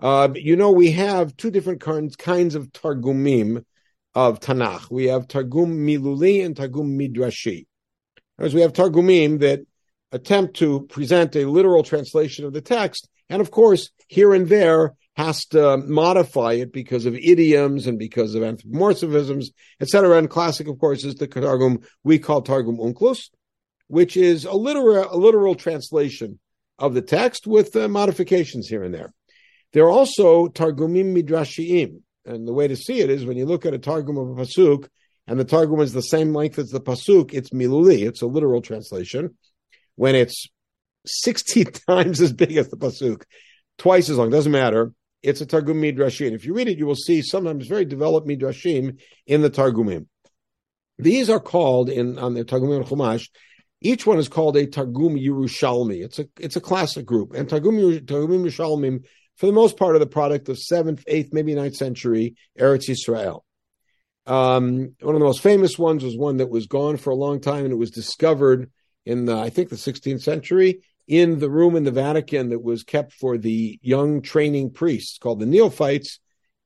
Uh, 0.00 0.28
you 0.34 0.56
know, 0.56 0.70
we 0.70 0.92
have 0.92 1.36
two 1.36 1.50
different 1.50 1.80
kinds 1.80 2.16
kinds 2.16 2.54
of 2.54 2.72
targumim 2.72 3.64
of 4.14 4.40
Tanakh. 4.40 4.90
We 4.90 5.06
have 5.06 5.28
Targum 5.28 5.86
Miluli 5.86 6.44
and 6.44 6.56
Targum 6.56 6.98
Midrashi. 6.98 7.66
As 8.38 8.54
we 8.54 8.62
have 8.62 8.72
Targumim 8.72 9.40
that 9.40 9.60
attempt 10.10 10.56
to 10.56 10.86
present 10.88 11.36
a 11.36 11.44
literal 11.44 11.82
translation 11.82 12.44
of 12.44 12.52
the 12.52 12.62
text, 12.62 13.08
and 13.28 13.40
of 13.40 13.50
course, 13.50 13.90
here 14.08 14.32
and 14.32 14.48
there 14.48 14.94
has 15.24 15.44
to 15.46 15.76
modify 15.78 16.54
it 16.54 16.72
because 16.72 17.04
of 17.04 17.14
idioms 17.14 17.86
and 17.86 17.98
because 17.98 18.34
of 18.34 18.42
anthropomorphisms, 18.42 19.46
etc. 19.80 20.16
And 20.18 20.30
classic, 20.30 20.66
of 20.66 20.78
course, 20.78 21.04
is 21.04 21.16
the 21.16 21.26
Targum 21.26 21.80
we 22.02 22.18
call 22.18 22.40
Targum 22.40 22.78
Onkelos, 22.78 23.28
which 23.88 24.16
is 24.16 24.44
a 24.44 24.52
literal, 24.52 25.12
a 25.12 25.16
literal 25.16 25.54
translation 25.54 26.38
of 26.78 26.94
the 26.94 27.02
text 27.02 27.46
with 27.46 27.76
uh, 27.76 27.86
modifications 27.88 28.66
here 28.68 28.82
and 28.82 28.94
there. 28.94 29.12
There 29.72 29.84
are 29.84 29.90
also 29.90 30.48
Targumim 30.48 31.14
Midrashim, 31.14 32.00
and 32.24 32.48
the 32.48 32.54
way 32.54 32.68
to 32.68 32.76
see 32.76 33.00
it 33.00 33.10
is 33.10 33.24
when 33.24 33.36
you 33.36 33.44
look 33.44 33.66
at 33.66 33.74
a 33.74 33.78
Targum 33.78 34.16
of 34.16 34.38
a 34.38 34.42
Pasuk, 34.42 34.88
and 35.26 35.38
the 35.38 35.44
Targum 35.44 35.80
is 35.80 35.92
the 35.92 36.00
same 36.00 36.34
length 36.34 36.58
as 36.58 36.70
the 36.70 36.80
Pasuk, 36.80 37.34
it's 37.34 37.50
Miluli, 37.50 38.08
it's 38.08 38.22
a 38.22 38.26
literal 38.26 38.62
translation. 38.62 39.36
When 39.96 40.14
it's 40.14 40.46
60 41.06 41.64
times 41.88 42.20
as 42.22 42.32
big 42.32 42.56
as 42.56 42.68
the 42.68 42.78
Pasuk, 42.78 43.22
twice 43.76 44.08
as 44.08 44.16
long, 44.16 44.30
doesn't 44.30 44.50
matter. 44.50 44.92
It's 45.22 45.40
a 45.40 45.46
Targum 45.46 45.80
Midrashim. 45.80 46.32
If 46.32 46.44
you 46.44 46.54
read 46.54 46.68
it, 46.68 46.78
you 46.78 46.86
will 46.86 46.94
see 46.94 47.22
sometimes 47.22 47.66
very 47.66 47.84
developed 47.84 48.26
Midrashim 48.26 49.00
in 49.26 49.42
the 49.42 49.50
Targumim. 49.50 50.06
These 50.98 51.30
are 51.30 51.40
called 51.40 51.88
in 51.88 52.18
on 52.18 52.34
the 52.34 52.44
Targumim 52.44 52.86
Chumash. 52.86 53.28
Each 53.82 54.06
one 54.06 54.18
is 54.18 54.28
called 54.28 54.56
a 54.56 54.66
Targum 54.66 55.16
Yerushalmi. 55.16 56.04
It's 56.04 56.18
a 56.18 56.26
it's 56.38 56.56
a 56.56 56.60
classic 56.60 57.06
group, 57.06 57.32
and 57.32 57.48
Targum 57.48 57.76
Targumim 57.76 58.44
Yerushalmim 58.44 59.04
for 59.40 59.46
the 59.46 59.52
most 59.52 59.78
part, 59.78 59.96
are 59.96 59.98
the 59.98 60.06
product 60.06 60.50
of 60.50 60.58
seventh, 60.58 61.02
eighth, 61.06 61.32
maybe 61.32 61.54
ninth 61.54 61.74
century 61.74 62.36
Eretz 62.58 62.90
Yisrael. 62.90 63.40
Um, 64.26 64.94
one 65.00 65.14
of 65.14 65.18
the 65.18 65.24
most 65.24 65.40
famous 65.40 65.78
ones 65.78 66.04
was 66.04 66.14
one 66.14 66.36
that 66.36 66.50
was 66.50 66.66
gone 66.66 66.98
for 66.98 67.08
a 67.08 67.16
long 67.16 67.40
time, 67.40 67.64
and 67.64 67.72
it 67.72 67.78
was 67.78 67.90
discovered 67.90 68.70
in 69.06 69.24
the, 69.24 69.34
I 69.34 69.48
think 69.48 69.70
the 69.70 69.76
16th 69.76 70.20
century 70.20 70.82
in 71.10 71.40
the 71.40 71.50
room 71.50 71.74
in 71.74 71.82
the 71.82 71.90
Vatican 71.90 72.50
that 72.50 72.62
was 72.62 72.84
kept 72.84 73.12
for 73.12 73.36
the 73.36 73.80
young 73.82 74.22
training 74.22 74.70
priests 74.70 75.18
called 75.18 75.40
the 75.40 75.46
neophytes, 75.46 76.20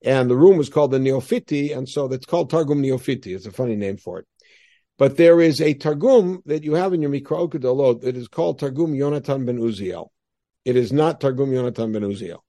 and 0.05 0.29
the 0.31 0.37
room 0.37 0.59
was 0.59 0.69
called 0.69 0.91
the 0.91 0.99
Neophiti, 0.99 1.75
and 1.75 1.89
so 1.89 2.09
that's 2.09 2.27
called 2.27 2.51
Targum 2.51 2.83
Neophiti. 2.83 3.35
It's 3.35 3.47
a 3.47 3.51
funny 3.51 3.75
name 3.75 3.97
for 3.97 4.19
it. 4.19 4.27
But 4.99 5.17
there 5.17 5.41
is 5.41 5.63
a 5.63 5.73
Targum 5.73 6.43
that 6.45 6.63
you 6.63 6.75
have 6.75 6.93
in 6.93 7.01
your 7.01 7.11
Mikraot 7.11 7.55
Gedolot 7.55 8.03
that 8.03 8.19
is 8.19 8.29
called 8.29 8.59
Targum 8.59 8.93
Yonatan 8.93 9.47
ben 9.47 9.59
Uziel. 9.59 10.09
It 10.67 10.77
is 10.77 10.93
not 10.93 11.23
Targum 11.23 11.51
Yonatan 11.51 11.95
ben 11.95 12.03
Uziel 12.03 12.41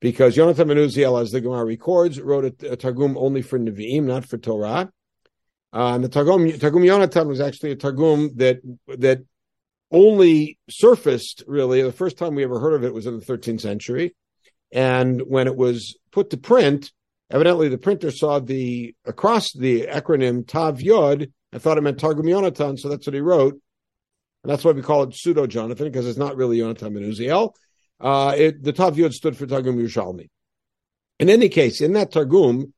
because 0.00 0.38
Yonatan 0.38 0.68
ben 0.68 0.78
Uziel, 0.78 1.20
as 1.20 1.32
the 1.32 1.42
Gemara 1.42 1.66
records, 1.66 2.18
wrote 2.18 2.62
a, 2.62 2.72
a 2.72 2.76
Targum 2.76 3.18
only 3.18 3.42
for 3.42 3.58
Nevi'im, 3.58 4.04
not 4.04 4.24
for 4.24 4.38
Torah. 4.38 4.90
Uh, 5.70 5.94
and 5.94 6.02
the 6.02 6.08
Targum, 6.08 6.50
Targum 6.58 6.82
Yonatan 6.82 7.26
was 7.26 7.42
actually 7.42 7.72
a 7.72 7.76
Targum 7.76 8.34
that 8.36 8.60
that 8.86 9.22
only 9.90 10.58
surfaced 10.68 11.44
really. 11.46 11.82
The 11.82 11.92
first 11.92 12.18
time 12.18 12.34
we 12.34 12.44
ever 12.44 12.60
heard 12.60 12.74
of 12.74 12.84
it 12.84 12.94
was 12.94 13.06
in 13.06 13.18
the 13.18 13.24
13th 13.24 13.60
century, 13.60 14.14
and 14.72 15.20
when 15.20 15.46
it 15.46 15.56
was 15.56 15.96
put 16.12 16.30
to 16.30 16.36
print, 16.36 16.90
evidently 17.30 17.68
the 17.68 17.78
printer 17.78 18.10
saw 18.10 18.38
the 18.38 18.94
across 19.04 19.52
the 19.52 19.82
acronym 19.86 20.46
Tav 20.46 20.80
Yod 20.80 21.30
and 21.52 21.62
thought 21.62 21.78
it 21.78 21.82
meant 21.82 21.98
Targum 21.98 22.26
Yonatan, 22.26 22.78
so 22.78 22.88
that's 22.88 23.06
what 23.06 23.14
he 23.14 23.20
wrote, 23.20 23.54
and 24.42 24.50
that's 24.50 24.64
why 24.64 24.72
we 24.72 24.82
call 24.82 25.04
it 25.04 25.14
pseudo 25.14 25.46
Jonathan 25.46 25.86
because 25.86 26.06
it's 26.06 26.18
not 26.18 26.36
really 26.36 26.58
Yonatan 26.58 26.94
ben 26.94 27.10
Uziel. 27.10 27.52
Uh, 27.98 28.34
it, 28.36 28.62
the 28.62 28.72
Tav 28.72 28.96
Yud 28.96 29.12
stood 29.12 29.36
for 29.36 29.46
Targum 29.46 29.78
Yerushalmi. 29.78 30.28
In 31.18 31.30
any 31.30 31.48
case, 31.48 31.80
in 31.80 31.94
that 31.94 32.12
Targum, 32.12 32.74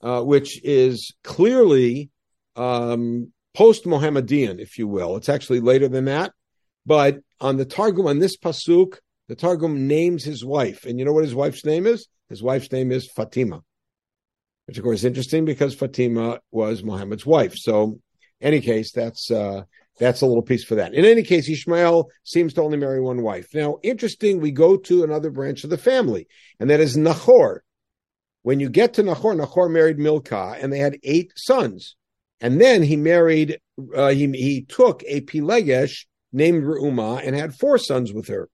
uh, 0.00 0.22
which 0.22 0.60
is 0.64 1.12
clearly 1.22 2.10
um, 2.56 3.32
post 3.54 3.86
Mohammedan, 3.86 4.60
if 4.60 4.78
you 4.78 4.88
will, 4.88 5.16
it's 5.16 5.28
actually 5.28 5.60
later 5.60 5.88
than 5.88 6.06
that. 6.06 6.32
But 6.84 7.20
on 7.40 7.56
the 7.56 7.64
Targum, 7.64 8.06
on 8.06 8.18
this 8.18 8.36
pasuk, 8.36 8.98
the 9.28 9.36
Targum 9.36 9.86
names 9.86 10.24
his 10.24 10.44
wife, 10.44 10.84
and 10.84 10.98
you 10.98 11.04
know 11.04 11.12
what 11.12 11.24
his 11.24 11.34
wife's 11.34 11.64
name 11.64 11.86
is? 11.86 12.08
His 12.28 12.42
wife's 12.42 12.72
name 12.72 12.90
is 12.90 13.10
Fatima, 13.10 13.62
which 14.66 14.78
of 14.78 14.84
course 14.84 15.00
is 15.00 15.04
interesting 15.04 15.44
because 15.44 15.74
Fatima 15.74 16.40
was 16.50 16.82
Muhammad's 16.82 17.24
wife. 17.24 17.54
So, 17.56 18.00
in 18.40 18.48
any 18.48 18.60
case, 18.60 18.90
that's 18.92 19.30
uh, 19.30 19.62
that's 19.98 20.22
a 20.22 20.26
little 20.26 20.42
piece 20.42 20.64
for 20.64 20.76
that. 20.76 20.94
In 20.94 21.04
any 21.04 21.22
case, 21.22 21.48
Ishmael 21.48 22.10
seems 22.24 22.54
to 22.54 22.62
only 22.62 22.78
marry 22.78 23.00
one 23.00 23.22
wife. 23.22 23.48
Now, 23.54 23.78
interesting, 23.82 24.40
we 24.40 24.50
go 24.50 24.76
to 24.76 25.04
another 25.04 25.30
branch 25.30 25.64
of 25.64 25.70
the 25.70 25.78
family, 25.78 26.26
and 26.58 26.70
that 26.70 26.80
is 26.80 26.96
Nahor. 26.96 27.62
When 28.42 28.58
you 28.58 28.68
get 28.68 28.94
to 28.94 29.02
Nahor, 29.02 29.34
Nahor 29.34 29.68
married 29.68 29.98
Milcah, 29.98 30.56
and 30.60 30.72
they 30.72 30.78
had 30.78 30.98
eight 31.04 31.32
sons. 31.36 31.96
And 32.40 32.60
then 32.60 32.82
he 32.82 32.96
married, 32.96 33.60
uh, 33.94 34.08
he, 34.08 34.26
he 34.32 34.62
took 34.62 35.04
a 35.06 35.20
Pilegesh 35.20 36.06
named 36.32 36.64
Reumah 36.64 37.26
and 37.26 37.36
had 37.36 37.54
four 37.54 37.78
sons 37.78 38.12
with 38.12 38.28
her. 38.28 38.48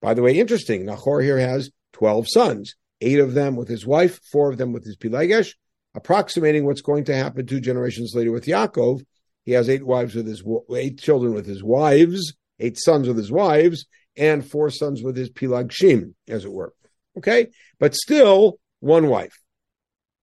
By 0.00 0.14
the 0.14 0.22
way, 0.22 0.38
interesting, 0.38 0.84
Nahor 0.84 1.22
here 1.22 1.38
has 1.38 1.70
12 1.94 2.26
sons, 2.28 2.74
eight 3.00 3.18
of 3.18 3.34
them 3.34 3.56
with 3.56 3.68
his 3.68 3.86
wife, 3.86 4.20
four 4.30 4.50
of 4.50 4.58
them 4.58 4.72
with 4.72 4.84
his 4.84 4.96
Pilegesh, 4.96 5.54
approximating 5.94 6.66
what's 6.66 6.82
going 6.82 7.04
to 7.04 7.14
happen 7.14 7.46
two 7.46 7.60
generations 7.60 8.12
later 8.14 8.32
with 8.32 8.46
Yaakov, 8.46 9.02
he 9.44 9.52
has 9.52 9.68
eight 9.68 9.86
wives 9.86 10.14
with 10.14 10.26
his 10.26 10.42
eight 10.74 10.98
children 10.98 11.34
with 11.34 11.46
his 11.46 11.62
wives, 11.62 12.34
eight 12.58 12.78
sons 12.78 13.06
with 13.06 13.16
his 13.16 13.30
wives, 13.30 13.86
and 14.16 14.48
four 14.48 14.70
sons 14.70 15.02
with 15.02 15.16
his 15.16 15.30
pilagshim, 15.30 16.14
as 16.28 16.44
it 16.44 16.52
were. 16.52 16.72
Okay, 17.18 17.48
but 17.78 17.94
still 17.94 18.58
one 18.80 19.08
wife. 19.08 19.38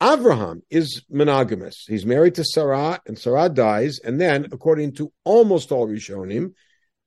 Avraham 0.01 0.61
is 0.71 1.03
monogamous. 1.09 1.85
He's 1.87 2.05
married 2.05 2.35
to 2.35 2.43
Sarah, 2.43 2.99
and 3.05 3.17
Sarah 3.17 3.49
dies, 3.49 3.99
and 4.03 4.19
then, 4.19 4.47
according 4.51 4.95
to 4.95 5.11
almost 5.23 5.71
all 5.71 5.87
Rishonim, 5.87 6.53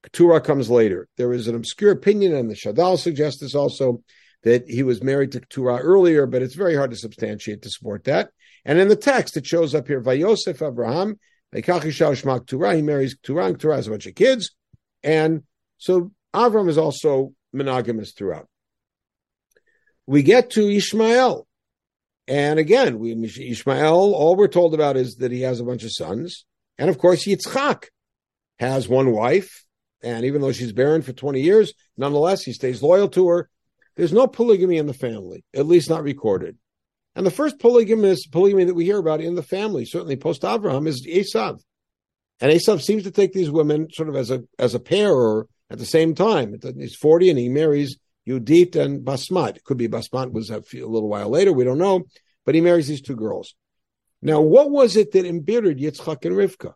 Keturah 0.04 0.40
comes 0.40 0.70
later. 0.70 1.08
There 1.16 1.32
is 1.32 1.48
an 1.48 1.54
obscure 1.54 1.90
opinion, 1.90 2.34
and 2.34 2.50
the 2.50 2.54
Shadal 2.54 2.98
suggests 2.98 3.40
this 3.40 3.54
also, 3.54 4.02
that 4.42 4.68
he 4.68 4.82
was 4.82 5.02
married 5.02 5.32
to 5.32 5.40
Keturah 5.40 5.78
earlier, 5.78 6.26
but 6.26 6.42
it's 6.42 6.54
very 6.54 6.76
hard 6.76 6.90
to 6.90 6.96
substantiate 6.96 7.62
to 7.62 7.70
support 7.70 8.04
that. 8.04 8.30
And 8.64 8.78
in 8.78 8.88
the 8.88 8.96
text, 8.96 9.36
it 9.36 9.46
shows 9.46 9.74
up 9.74 9.88
here, 9.88 10.02
Vayosef 10.02 10.66
Abraham 10.66 11.18
he 11.54 12.82
marries 12.82 13.14
Keturah, 13.14 13.46
and 13.46 13.54
Keturah 13.54 13.76
has 13.76 13.86
a 13.86 13.90
bunch 13.90 14.06
of 14.06 14.14
kids. 14.14 14.50
And 15.02 15.44
so 15.78 16.10
Avram 16.34 16.68
is 16.68 16.78
also 16.78 17.32
monogamous 17.52 18.12
throughout. 18.12 18.48
We 20.06 20.22
get 20.22 20.50
to 20.50 20.68
Ishmael. 20.68 21.46
And 22.26 22.58
again, 22.58 22.98
we, 22.98 23.12
Ishmael, 23.12 24.14
all 24.14 24.34
we're 24.34 24.48
told 24.48 24.74
about 24.74 24.96
is 24.96 25.16
that 25.16 25.30
he 25.30 25.42
has 25.42 25.60
a 25.60 25.64
bunch 25.64 25.84
of 25.84 25.92
sons. 25.92 26.44
And 26.76 26.90
of 26.90 26.98
course, 26.98 27.24
Yitzchak 27.24 27.84
has 28.58 28.88
one 28.88 29.12
wife. 29.12 29.64
And 30.04 30.26
even 30.26 30.42
though 30.42 30.52
she's 30.52 30.72
barren 30.72 31.02
for 31.02 31.12
20 31.12 31.40
years, 31.40 31.72
nonetheless, 31.96 32.42
he 32.42 32.52
stays 32.52 32.82
loyal 32.82 33.08
to 33.08 33.28
her. 33.28 33.48
There's 33.96 34.12
no 34.12 34.26
polygamy 34.26 34.76
in 34.76 34.86
the 34.86 34.94
family, 34.94 35.44
at 35.54 35.66
least 35.66 35.88
not 35.88 36.02
recorded. 36.02 36.58
And 37.14 37.24
the 37.24 37.30
first 37.30 37.58
polygamous 37.58 38.26
polygamy 38.26 38.64
that 38.64 38.74
we 38.74 38.84
hear 38.84 38.98
about 38.98 39.20
in 39.20 39.34
the 39.34 39.42
family, 39.42 39.84
certainly 39.84 40.16
post 40.16 40.44
Abraham, 40.44 40.86
is 40.86 41.06
Esav. 41.06 41.60
And 42.40 42.52
Esav 42.52 42.82
seems 42.82 43.04
to 43.04 43.10
take 43.10 43.32
these 43.32 43.50
women 43.50 43.88
sort 43.92 44.08
of 44.08 44.16
as 44.16 44.30
a 44.30 44.42
as 44.58 44.74
a 44.74 44.80
pair 44.80 45.12
or 45.12 45.46
at 45.70 45.78
the 45.78 45.86
same 45.86 46.14
time. 46.14 46.58
He's 46.76 46.96
40 46.96 47.30
and 47.30 47.38
he 47.38 47.48
marries 47.48 47.96
Yudit 48.28 48.76
and 48.76 49.04
Basmat. 49.04 49.56
It 49.56 49.64
could 49.64 49.76
be 49.76 49.88
Basmat 49.88 50.32
was 50.32 50.50
a, 50.50 50.62
few, 50.62 50.86
a 50.86 50.90
little 50.90 51.08
while 51.08 51.28
later, 51.28 51.52
we 51.52 51.64
don't 51.64 51.78
know. 51.78 52.04
But 52.44 52.54
he 52.54 52.60
marries 52.60 52.88
these 52.88 53.00
two 53.00 53.16
girls. 53.16 53.54
Now, 54.20 54.40
what 54.40 54.70
was 54.70 54.96
it 54.96 55.12
that 55.12 55.24
embittered 55.24 55.78
Yitzchak 55.78 56.24
and 56.24 56.34
Rivka? 56.34 56.74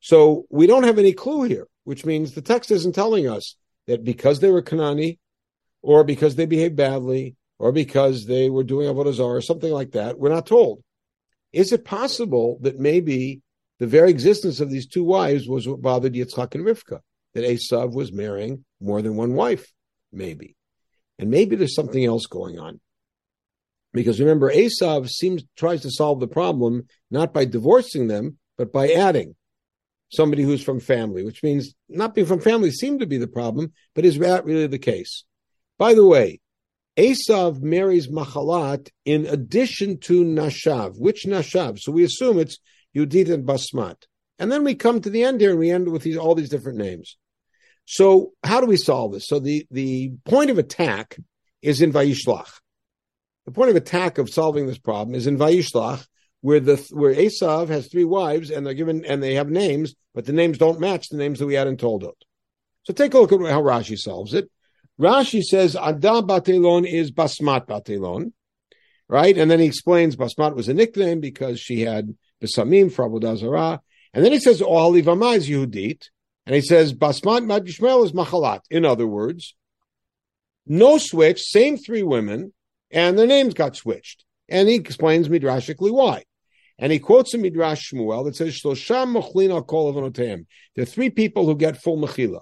So 0.00 0.46
we 0.50 0.66
don't 0.66 0.84
have 0.84 0.98
any 0.98 1.12
clue 1.12 1.42
here, 1.42 1.66
which 1.90 2.06
means 2.06 2.34
the 2.34 2.40
text 2.40 2.70
isn't 2.70 2.94
telling 2.94 3.28
us 3.28 3.56
that 3.88 4.04
because 4.04 4.38
they 4.38 4.48
were 4.48 4.62
Kanani, 4.62 5.18
or 5.82 6.04
because 6.04 6.36
they 6.36 6.46
behaved 6.46 6.76
badly, 6.76 7.34
or 7.58 7.72
because 7.72 8.26
they 8.26 8.48
were 8.48 8.62
doing 8.62 8.86
avodah 8.86 9.12
zarah, 9.12 9.38
or 9.38 9.40
something 9.40 9.72
like 9.72 9.90
that. 9.90 10.16
We're 10.16 10.28
not 10.28 10.46
told. 10.46 10.84
Is 11.52 11.72
it 11.72 11.84
possible 11.84 12.60
that 12.60 12.78
maybe 12.78 13.40
the 13.80 13.88
very 13.88 14.08
existence 14.08 14.60
of 14.60 14.70
these 14.70 14.86
two 14.86 15.02
wives 15.02 15.48
was 15.48 15.66
what 15.66 15.82
bothered 15.82 16.12
Yitzchak 16.12 16.54
and 16.54 16.64
Rivka? 16.64 17.00
That 17.34 17.42
Esav 17.42 17.92
was 17.92 18.12
marrying 18.12 18.64
more 18.80 19.02
than 19.02 19.16
one 19.16 19.34
wife, 19.34 19.72
maybe, 20.12 20.54
and 21.18 21.28
maybe 21.28 21.56
there's 21.56 21.74
something 21.74 22.04
else 22.04 22.26
going 22.26 22.60
on. 22.60 22.78
Because 23.92 24.20
remember, 24.20 24.48
Esav 24.52 25.08
seems 25.08 25.42
tries 25.56 25.82
to 25.82 25.90
solve 25.90 26.20
the 26.20 26.28
problem 26.28 26.86
not 27.10 27.34
by 27.34 27.46
divorcing 27.46 28.06
them, 28.06 28.38
but 28.56 28.72
by 28.72 28.92
adding 28.92 29.34
somebody 30.10 30.42
who's 30.42 30.62
from 30.62 30.80
family, 30.80 31.24
which 31.24 31.42
means 31.42 31.74
not 31.88 32.14
being 32.14 32.26
from 32.26 32.40
family 32.40 32.70
seemed 32.70 33.00
to 33.00 33.06
be 33.06 33.16
the 33.16 33.26
problem, 33.26 33.72
but 33.94 34.04
is 34.04 34.18
that 34.18 34.44
really 34.44 34.66
the 34.66 34.78
case? 34.78 35.24
By 35.78 35.94
the 35.94 36.04
way, 36.04 36.40
Esav 36.96 37.62
marries 37.62 38.08
Machalat 38.08 38.90
in 39.04 39.26
addition 39.26 39.98
to 40.00 40.24
Nashav. 40.24 40.98
Which 40.98 41.24
Nashav? 41.24 41.78
So 41.78 41.92
we 41.92 42.04
assume 42.04 42.38
it's 42.38 42.58
Yudit 42.94 43.32
and 43.32 43.46
Basmat. 43.46 44.02
And 44.38 44.50
then 44.50 44.64
we 44.64 44.74
come 44.74 45.00
to 45.00 45.10
the 45.10 45.22
end 45.22 45.40
here 45.40 45.50
and 45.50 45.58
we 45.58 45.70
end 45.70 45.88
with 45.88 46.02
these, 46.02 46.16
all 46.16 46.34
these 46.34 46.48
different 46.48 46.78
names. 46.78 47.16
So 47.86 48.32
how 48.44 48.60
do 48.60 48.66
we 48.66 48.76
solve 48.76 49.12
this? 49.12 49.26
So 49.26 49.38
the, 49.38 49.66
the 49.70 50.12
point 50.24 50.50
of 50.50 50.58
attack 50.58 51.16
is 51.62 51.80
in 51.82 51.92
Vayishlach. 51.92 52.50
The 53.46 53.52
point 53.52 53.70
of 53.70 53.76
attack 53.76 54.18
of 54.18 54.28
solving 54.28 54.66
this 54.66 54.78
problem 54.78 55.14
is 55.14 55.26
in 55.26 55.38
Vayishlach, 55.38 56.06
where 56.40 56.60
the 56.60 56.76
where 56.90 57.14
Esav 57.14 57.68
has 57.68 57.88
three 57.88 58.04
wives 58.04 58.50
and 58.50 58.64
they're 58.64 58.74
given 58.74 59.04
and 59.04 59.22
they 59.22 59.34
have 59.34 59.50
names, 59.50 59.94
but 60.14 60.24
the 60.24 60.32
names 60.32 60.58
don't 60.58 60.80
match 60.80 61.08
the 61.08 61.16
names 61.16 61.38
that 61.38 61.46
we 61.46 61.54
had 61.54 61.66
in 61.66 61.76
Toldot. 61.76 62.14
So 62.84 62.94
take 62.94 63.14
a 63.14 63.18
look 63.18 63.32
at 63.32 63.40
how 63.40 63.62
Rashi 63.62 63.98
solves 63.98 64.34
it. 64.34 64.50
Rashi 64.98 65.42
says 65.42 65.76
Adam 65.76 66.26
Batelon 66.26 66.86
is 66.86 67.10
Basmat 67.10 67.66
Batelon, 67.66 68.32
right? 69.08 69.36
And 69.36 69.50
then 69.50 69.60
he 69.60 69.66
explains 69.66 70.16
Basmat 70.16 70.54
was 70.54 70.68
a 70.68 70.74
nickname 70.74 71.20
because 71.20 71.60
she 71.60 71.80
had 71.80 72.14
Besamim 72.42 72.92
for 72.92 73.08
Avodah 73.08 73.36
Zarah. 73.38 73.80
And 74.12 74.24
then 74.24 74.32
he 74.32 74.40
says 74.40 74.60
Ohalivama 74.60 75.36
is 75.36 75.48
Yehudit. 75.48 76.08
And 76.46 76.54
he 76.54 76.62
says 76.62 76.92
Basmat 76.92 77.46
Mad 77.46 77.68
is 77.68 77.78
Machalat. 77.78 78.60
In 78.70 78.84
other 78.84 79.06
words, 79.06 79.54
no 80.66 80.98
switch, 80.98 81.40
same 81.42 81.76
three 81.76 82.02
women, 82.02 82.52
and 82.90 83.18
their 83.18 83.26
names 83.26 83.54
got 83.54 83.76
switched. 83.76 84.24
And 84.48 84.68
he 84.68 84.74
explains 84.74 85.28
midrashically 85.28 85.92
why. 85.92 86.24
And 86.80 86.90
he 86.90 86.98
quotes 86.98 87.34
a 87.34 87.38
midrash 87.38 87.92
Shmuel 87.92 88.24
that 88.24 88.34
says, 88.34 88.54
"Shlosham 88.54 89.14
mochlin 89.14 89.50
al 89.50 89.62
kol 89.62 89.92
avonoteim." 89.92 90.46
There 90.74 90.82
are 90.82 90.86
three 90.86 91.10
people 91.10 91.44
who 91.44 91.54
get 91.54 91.80
full 91.80 91.98
mechila. 91.98 92.40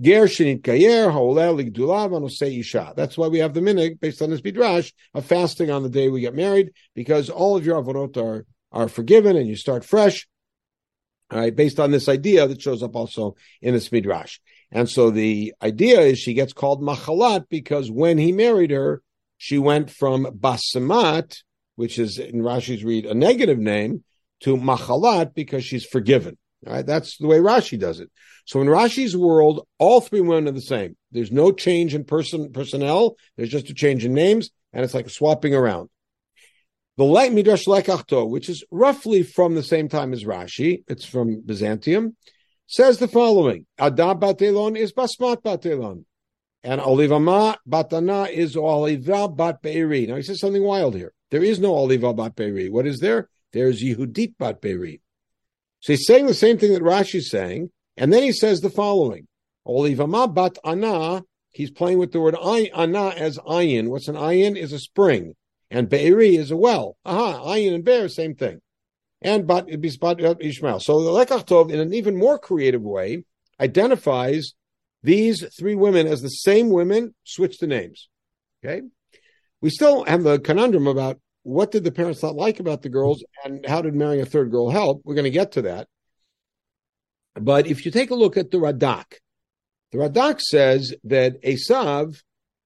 Ger 0.00 0.26
shenit 0.26 0.62
kayer 0.62 1.12
haolel 1.12 1.62
ligdulav 1.62 2.10
anosei 2.10 2.58
isha. 2.58 2.92
That's 2.96 3.16
why 3.16 3.28
we 3.28 3.38
have 3.38 3.54
the 3.54 3.60
minhag 3.60 4.00
based 4.00 4.20
on 4.20 4.30
this 4.30 4.42
midrash 4.42 4.92
of 5.14 5.24
fasting 5.24 5.70
on 5.70 5.84
the 5.84 5.88
day 5.88 6.08
we 6.08 6.20
get 6.20 6.34
married, 6.34 6.72
because 6.94 7.30
all 7.30 7.56
of 7.56 7.64
your 7.64 7.80
avorot 7.80 8.16
are 8.16 8.46
are 8.72 8.88
forgiven 8.88 9.36
and 9.36 9.48
you 9.48 9.54
start 9.54 9.84
fresh. 9.84 10.26
All 11.30 11.38
right, 11.38 11.54
based 11.54 11.78
on 11.78 11.92
this 11.92 12.08
idea 12.08 12.48
that 12.48 12.60
shows 12.60 12.82
up 12.82 12.96
also 12.96 13.36
in 13.62 13.74
this 13.74 13.92
midrash. 13.92 14.40
And 14.72 14.88
so 14.88 15.10
the 15.10 15.54
idea 15.62 16.00
is 16.00 16.18
she 16.18 16.34
gets 16.34 16.52
called 16.52 16.82
machalat 16.82 17.44
because 17.48 17.90
when 17.90 18.18
he 18.18 18.32
married 18.32 18.70
her, 18.70 19.02
she 19.36 19.58
went 19.58 19.90
from 19.90 20.24
Basamat, 20.24 21.42
which 21.78 21.96
is 21.96 22.18
in 22.18 22.40
Rashi's 22.42 22.82
read 22.82 23.06
a 23.06 23.14
negative 23.14 23.56
name, 23.56 24.02
to 24.40 24.56
Machalat 24.56 25.32
because 25.32 25.64
she's 25.64 25.84
forgiven. 25.84 26.36
Right, 26.66 26.84
that's 26.84 27.18
the 27.18 27.28
way 27.28 27.38
Rashi 27.38 27.78
does 27.78 28.00
it. 28.00 28.10
So 28.44 28.60
in 28.60 28.66
Rashi's 28.66 29.16
world, 29.16 29.64
all 29.78 30.00
three 30.00 30.20
women 30.20 30.48
are 30.48 30.58
the 30.58 30.60
same. 30.60 30.96
There's 31.12 31.30
no 31.30 31.52
change 31.52 31.94
in 31.94 32.02
person 32.02 32.50
personnel. 32.50 33.14
There's 33.36 33.48
just 33.48 33.70
a 33.70 33.74
change 33.74 34.04
in 34.04 34.12
names, 34.12 34.50
and 34.72 34.84
it's 34.84 34.92
like 34.92 35.08
swapping 35.08 35.54
around. 35.54 35.88
The 36.96 37.04
Light 37.04 37.32
Midrash 37.32 37.68
Lekach 37.68 38.08
Tov, 38.08 38.28
which 38.28 38.48
is 38.48 38.64
roughly 38.72 39.22
from 39.22 39.54
the 39.54 39.62
same 39.62 39.88
time 39.88 40.12
as 40.12 40.24
Rashi, 40.24 40.82
it's 40.88 41.04
from 41.04 41.42
Byzantium, 41.46 42.16
says 42.66 42.98
the 42.98 43.06
following: 43.06 43.66
Adam 43.78 44.18
Batelon 44.18 44.76
is 44.76 44.92
Basmat 44.92 45.42
Batelon. 45.42 46.06
And 46.64 46.80
Olivama 46.80 47.56
Batana 47.68 48.28
is 48.28 48.56
Oliva 48.56 49.28
Bat 49.28 49.62
Beiri. 49.62 50.08
Now 50.08 50.16
he 50.16 50.22
says 50.22 50.40
something 50.40 50.64
wild 50.64 50.96
here. 50.96 51.12
There 51.30 51.42
is 51.42 51.58
no 51.58 51.74
Oliva 51.76 52.14
Bat 52.14 52.36
Beiri. 52.36 52.70
What 52.70 52.86
is 52.86 53.00
there? 53.00 53.28
There's 53.52 53.82
Yehudit 53.82 54.34
Bat 54.38 54.62
Beiri. 54.62 55.00
So 55.80 55.92
he's 55.92 56.06
saying 56.06 56.26
the 56.26 56.34
same 56.34 56.58
thing 56.58 56.72
that 56.72 56.82
Rashi's 56.82 57.30
saying, 57.30 57.70
and 57.96 58.12
then 58.12 58.22
he 58.22 58.32
says 58.32 58.60
the 58.60 58.70
following: 58.70 59.28
Olivama 59.66 60.32
Bat 60.32 60.58
Ana. 60.64 61.24
He's 61.50 61.70
playing 61.70 61.98
with 61.98 62.12
the 62.12 62.20
word 62.20 62.36
Ana 62.36 63.08
as 63.08 63.38
ayin. 63.38 63.88
What's 63.88 64.08
an 64.08 64.14
ayin? 64.14 64.56
Is 64.56 64.72
a 64.72 64.78
spring, 64.78 65.34
and 65.70 65.88
Beiri 65.88 66.38
is 66.38 66.50
a 66.50 66.56
well. 66.56 66.96
Aha, 67.04 67.54
ayin 67.54 67.74
and 67.74 67.84
bear, 67.84 68.08
same 68.08 68.34
thing. 68.34 68.60
And 69.20 69.46
Bat 69.46 69.66
Ishmael. 69.68 70.80
So 70.80 71.02
the 71.02 71.10
Lekach 71.10 71.70
in 71.70 71.80
an 71.80 71.92
even 71.92 72.16
more 72.16 72.38
creative 72.38 72.82
way, 72.82 73.24
identifies 73.60 74.54
these 75.02 75.44
three 75.58 75.74
women 75.74 76.06
as 76.06 76.22
the 76.22 76.28
same 76.28 76.70
women, 76.70 77.14
switch 77.24 77.58
the 77.58 77.66
names. 77.66 78.08
Okay. 78.64 78.82
We 79.60 79.70
still 79.70 80.04
have 80.04 80.22
the 80.22 80.38
conundrum 80.38 80.86
about 80.86 81.20
what 81.42 81.70
did 81.70 81.84
the 81.84 81.92
parents 81.92 82.22
not 82.22 82.34
like 82.34 82.60
about 82.60 82.82
the 82.82 82.88
girls 82.88 83.24
and 83.44 83.64
how 83.66 83.82
did 83.82 83.94
marrying 83.94 84.20
a 84.20 84.26
third 84.26 84.50
girl 84.50 84.70
help? 84.70 85.00
We're 85.04 85.14
going 85.14 85.24
to 85.24 85.30
get 85.30 85.52
to 85.52 85.62
that. 85.62 85.88
But 87.34 87.66
if 87.66 87.84
you 87.84 87.90
take 87.90 88.10
a 88.10 88.14
look 88.14 88.36
at 88.36 88.50
the 88.50 88.58
Radak, 88.58 89.14
the 89.92 89.98
Radak 89.98 90.40
says 90.40 90.94
that 91.04 91.42
Esav, 91.42 92.20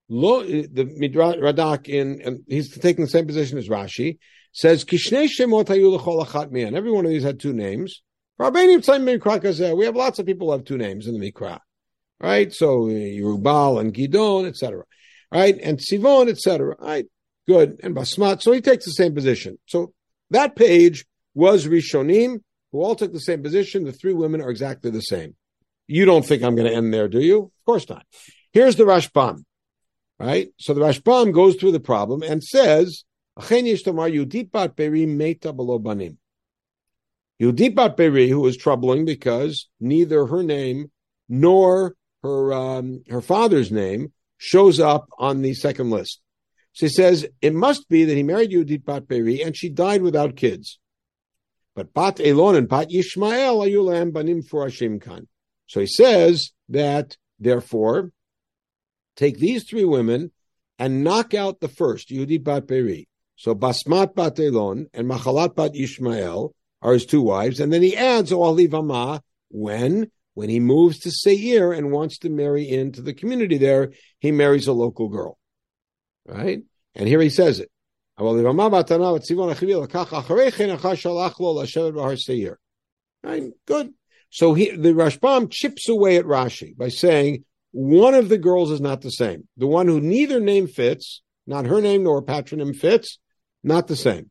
lo, 0.09 0.43
the 0.43 0.91
Midrash 0.97 1.37
Radak 1.37 1.89
in, 1.89 2.21
and 2.23 2.41
he's 2.49 2.77
taking 2.79 3.05
the 3.05 3.11
same 3.11 3.27
position 3.27 3.59
as 3.59 3.69
Rashi, 3.69 4.19
says, 4.53 4.85
Kishnei 4.85 5.29
Shemot 5.29 6.51
man. 6.51 6.75
Every 6.75 6.91
one 6.91 7.05
of 7.05 7.11
these 7.11 7.23
had 7.23 7.41
two 7.41 7.53
names. 7.53 8.03
We 8.39 8.45
have 8.47 9.97
lots 9.97 10.19
of 10.19 10.27
people 10.27 10.49
who 10.49 10.53
have 10.53 10.65
two 10.65 10.79
names 10.79 11.07
in 11.07 11.19
the 11.19 11.33
Mikra 11.33 11.61
right? 12.23 12.53
So 12.53 12.85
Yerubal 12.87 13.81
and 13.81 13.93
Gidon, 13.93 14.47
etc. 14.47 14.85
Right? 15.33 15.59
And 15.63 15.79
Sivon, 15.79 16.29
etc. 16.29 16.77
Right? 16.79 17.07
Good. 17.47 17.81
And 17.83 17.95
Basmat. 17.95 18.43
So 18.43 18.53
he 18.53 18.61
takes 18.61 18.85
the 18.85 18.93
same 18.93 19.15
position. 19.15 19.59
So 19.67 19.93
that 20.31 20.57
page 20.57 21.05
was 21.35 21.67
Rishonim, 21.67 22.41
who 22.71 22.83
all 22.83 22.95
took 22.95 23.13
the 23.13 23.21
same 23.21 23.43
position. 23.43 23.85
The 23.85 23.93
three 23.93 24.13
women 24.13 24.41
are 24.43 24.51
exactly 24.51 24.91
the 24.91 25.01
same. 25.01 25.35
You 25.87 26.05
don't 26.05 26.25
think 26.25 26.43
I'm 26.43 26.55
going 26.55 26.69
to 26.69 26.75
end 26.75 26.93
there, 26.93 27.09
do 27.09 27.21
you? 27.21 27.39
Of 27.45 27.65
course 27.67 27.89
not. 27.89 28.05
Here's 28.53 28.77
the 28.77 28.85
Rashbam. 28.85 29.45
Right? 30.19 30.51
So 30.59 30.75
the 30.75 30.81
Rashbam 30.81 31.33
goes 31.33 31.57
through 31.57 31.73
the 31.73 31.81
problem 31.81 32.23
and 32.23 32.45
says, 32.45 33.05
Yudipat 33.39 34.77
Beri 34.77 35.07
meta 35.07 35.53
banim. 35.53 36.19
Yudit 37.43 37.75
bat 37.75 37.97
Beri, 37.97 38.29
who 38.29 38.41
was 38.41 38.57
troubling 38.57 39.05
because 39.05 39.69
neither 39.81 40.27
her 40.27 40.45
name 40.45 40.93
nor 41.29 41.97
her 42.23 42.53
um, 42.53 43.03
her 43.09 43.21
father's 43.21 43.73
name 43.73 44.13
shows 44.45 44.81
up 44.81 45.09
on 45.19 45.41
the 45.41 45.55
second 45.55 45.91
list. 45.91 46.21
She 46.73 46.89
says 46.89 47.25
it 47.41 47.55
must 47.55 47.89
be 47.89 48.05
that 48.05 48.17
he 48.17 48.25
married 48.25 48.51
Yudit 48.51 48.85
Bat 48.85 49.07
Beri 49.07 49.41
and 49.41 49.57
she 49.57 49.69
died 49.69 50.03
without 50.03 50.35
kids. 50.35 50.81
But 51.77 51.95
Bat 51.95 52.19
Elon 52.19 52.57
and 52.57 52.69
Bat 52.69 52.89
Yishmael 52.91 53.65
ayulam 53.65 54.13
banim 54.13 54.43
for 54.43 54.65
Hashem 54.65 54.99
Khan. 54.99 55.29
So 55.69 55.79
he 55.79 55.87
says 55.87 56.51
that 56.71 57.17
therefore 57.39 58.11
take 59.15 59.39
these 59.39 59.63
three 59.63 59.85
women 59.85 60.33
and 60.77 61.05
knock 61.05 61.35
out 61.35 61.61
the 61.61 61.69
first 61.69 62.11
Yudit 62.11 62.43
Bat 62.43 62.67
Beri. 62.67 63.07
So 63.37 63.55
Basmat 63.55 64.17
Bat 64.17 64.41
Elon 64.41 64.89
and 64.93 65.09
Machalat 65.09 65.55
Bat 65.55 65.75
Yishmael 65.75 66.51
are 66.83 66.95
his 66.95 67.07
two 67.07 67.23
wives, 67.23 67.61
and 67.61 67.73
then 67.73 67.83
he 67.83 67.97
adds 67.97 68.33
Oalivama 68.33 69.21
when 69.51 70.11
when 70.35 70.49
he 70.49 70.61
moves 70.61 71.01
to 71.01 71.11
Seir 71.11 71.73
and 71.73 71.93
wants 71.93 72.19
to 72.19 72.31
marry 72.31 72.69
into 72.69 73.03
the 73.03 73.15
community 73.15 73.59
there, 73.59 73.93
he 74.19 74.33
marries 74.33 74.67
a 74.67 74.73
local 74.73 75.09
girl. 75.09 75.39
Right? 76.27 76.63
And 76.95 77.09
here 77.09 77.21
he 77.21 77.29
says 77.29 77.61
it. 77.61 77.71
Right? 83.23 83.45
Good. 83.67 83.93
So 84.31 84.55
he, 84.55 84.71
the 84.71 84.91
Rashbam 84.91 85.51
chips 85.51 85.89
away 85.89 86.17
at 86.17 86.25
Rashi 86.25 86.77
by 86.77 86.89
saying 86.89 87.45
one 87.73 88.15
of 88.15 88.29
the 88.29 88.39
girls 88.39 88.71
is 88.71 88.81
not 88.81 89.01
the 89.01 89.11
same. 89.11 89.49
The 89.57 89.67
one 89.67 89.89
who 89.89 90.01
neither 90.01 90.41
name 90.41 90.67
fits, 90.67 91.23
not 91.47 91.67
her 91.67 91.81
name 91.81 92.05
nor 92.05 92.23
patronym 92.23 92.77
fits, 92.77 93.19
not 93.63 93.89
the 93.89 93.97
same. 93.97 94.31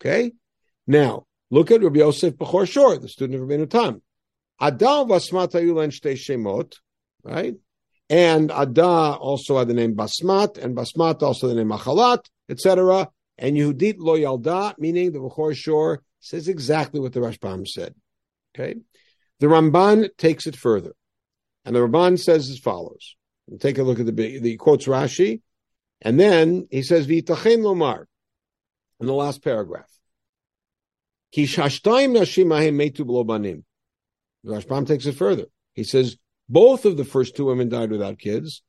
Okay? 0.00 0.32
Now, 0.86 1.26
look 1.50 1.70
at 1.70 1.82
Rabbi 1.82 1.98
Yosef 1.98 2.34
Bechor 2.34 2.68
Shor, 2.68 2.98
the 2.98 3.08
student 3.08 3.40
of 3.40 3.48
Rabbeinu 3.48 3.70
Tam. 3.70 4.02
Ada 4.60 5.04
Basmat 5.06 5.52
Ayulan 5.52 5.90
Shtei 5.90 6.14
Shemot, 6.14 6.74
right? 7.22 7.54
And 8.08 8.50
Ada 8.50 9.16
also 9.16 9.58
had 9.58 9.68
the 9.68 9.74
name 9.74 9.94
Basmat, 9.94 10.58
and 10.58 10.76
Basmat 10.76 11.22
also 11.22 11.48
the 11.48 11.54
name 11.54 11.68
Machalat, 11.68 12.24
etc. 12.48 13.08
And 13.38 13.56
Yehudit 13.56 13.96
Lo 13.98 14.16
Yalda, 14.16 14.78
meaning 14.78 15.12
the 15.12 15.20
Bechor 15.20 15.54
Shor, 15.54 16.02
says 16.18 16.48
exactly 16.48 17.00
what 17.00 17.12
the 17.12 17.20
Rashbam 17.20 17.66
said. 17.66 17.94
Okay? 18.54 18.80
The 19.38 19.46
Ramban 19.46 20.10
takes 20.18 20.46
it 20.46 20.56
further. 20.56 20.92
And 21.64 21.74
the 21.74 21.80
Ramban 21.80 22.18
says 22.18 22.50
as 22.50 22.58
follows. 22.58 23.16
We'll 23.46 23.58
Take 23.58 23.78
a 23.78 23.82
look 23.82 23.98
at 23.98 24.06
the 24.06 24.12
the 24.12 24.56
quotes 24.56 24.86
Rashi, 24.86 25.40
and 26.00 26.18
then 26.20 26.68
he 26.70 26.82
says 26.82 27.06
v'itachen 27.06 27.58
lomar 27.58 28.04
in 29.00 29.06
the 29.06 29.12
last 29.12 29.42
paragraph. 29.42 29.90
Ki 31.32 31.44
shashtayim 31.44 32.16
nashim 32.16 32.54
ahem 32.54 32.78
metu 32.78 33.26
banim. 33.26 33.64
Rashbam 34.44 34.86
takes 34.86 35.06
it 35.06 35.16
further. 35.16 35.46
He 35.74 35.84
says 35.84 36.16
both 36.48 36.84
of 36.84 36.96
the 36.96 37.04
first 37.04 37.36
two 37.36 37.44
women 37.46 37.68
died 37.68 37.90
without 37.90 38.18
kids. 38.18 38.62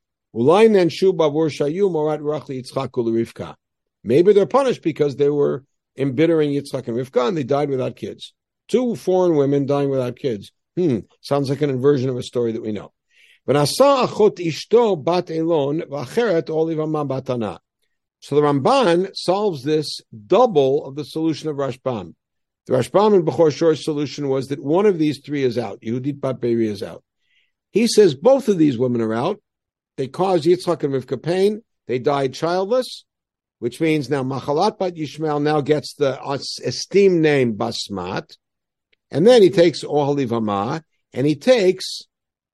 Maybe 4.04 4.32
they're 4.32 4.46
punished 4.46 4.82
because 4.82 5.16
they 5.16 5.30
were 5.30 5.64
embittering 5.98 6.50
Yitzchak 6.50 6.88
and 6.88 6.96
Rivka 6.96 7.28
and 7.28 7.36
they 7.36 7.44
died 7.44 7.68
without 7.70 7.96
kids. 7.96 8.32
Two 8.68 8.96
foreign 8.96 9.36
women 9.36 9.66
dying 9.66 9.90
without 9.90 10.16
kids. 10.16 10.52
Hmm, 10.76 11.00
sounds 11.20 11.50
like 11.50 11.60
an 11.60 11.70
inversion 11.70 12.08
of 12.08 12.16
a 12.16 12.22
story 12.22 12.52
that 12.52 12.62
we 12.62 12.72
know. 12.72 12.92
So 13.46 13.54
the 18.36 18.40
Ramban 18.40 19.10
solves 19.14 19.64
this 19.64 20.00
double 20.26 20.86
of 20.86 20.94
the 20.94 21.04
solution 21.04 21.48
of 21.48 21.56
Rashbam. 21.56 22.14
The 22.66 22.74
Rashbam 22.74 23.14
and 23.14 23.26
Bechor 23.26 23.52
Shor's 23.52 23.84
solution 23.84 24.28
was 24.28 24.48
that 24.48 24.62
one 24.62 24.86
of 24.86 24.98
these 24.98 25.18
three 25.18 25.42
is 25.42 25.58
out. 25.58 25.80
Yehudit 25.80 26.20
Bat 26.20 26.40
Beiri 26.40 26.66
is 26.66 26.82
out. 26.82 27.02
He 27.70 27.86
says 27.86 28.14
both 28.14 28.48
of 28.48 28.58
these 28.58 28.78
women 28.78 29.00
are 29.00 29.14
out. 29.14 29.40
They 29.96 30.06
caused 30.06 30.44
Yitzchak 30.44 30.84
and 30.84 30.94
Rivka 30.94 31.22
pain. 31.22 31.62
They 31.86 31.98
died 31.98 32.34
childless, 32.34 33.04
which 33.58 33.80
means 33.80 34.08
now 34.08 34.22
Machalat 34.22 34.78
Bat 34.78 34.94
Yishmael 34.94 35.42
now 35.42 35.60
gets 35.60 35.94
the 35.94 36.18
esteemed 36.64 37.20
name 37.20 37.54
Basmat. 37.54 38.36
And 39.10 39.26
then 39.26 39.42
he 39.42 39.50
takes 39.50 39.82
Ohalivama 39.82 40.82
and 41.12 41.26
he 41.26 41.34
takes 41.34 42.02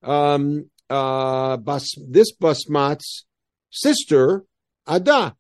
um, 0.03 0.71
uh, 0.88 1.57
Bas, 1.59 1.94
this 2.09 2.35
Basmat's 2.37 3.27
sister, 3.71 4.44
Ada. 4.88 5.35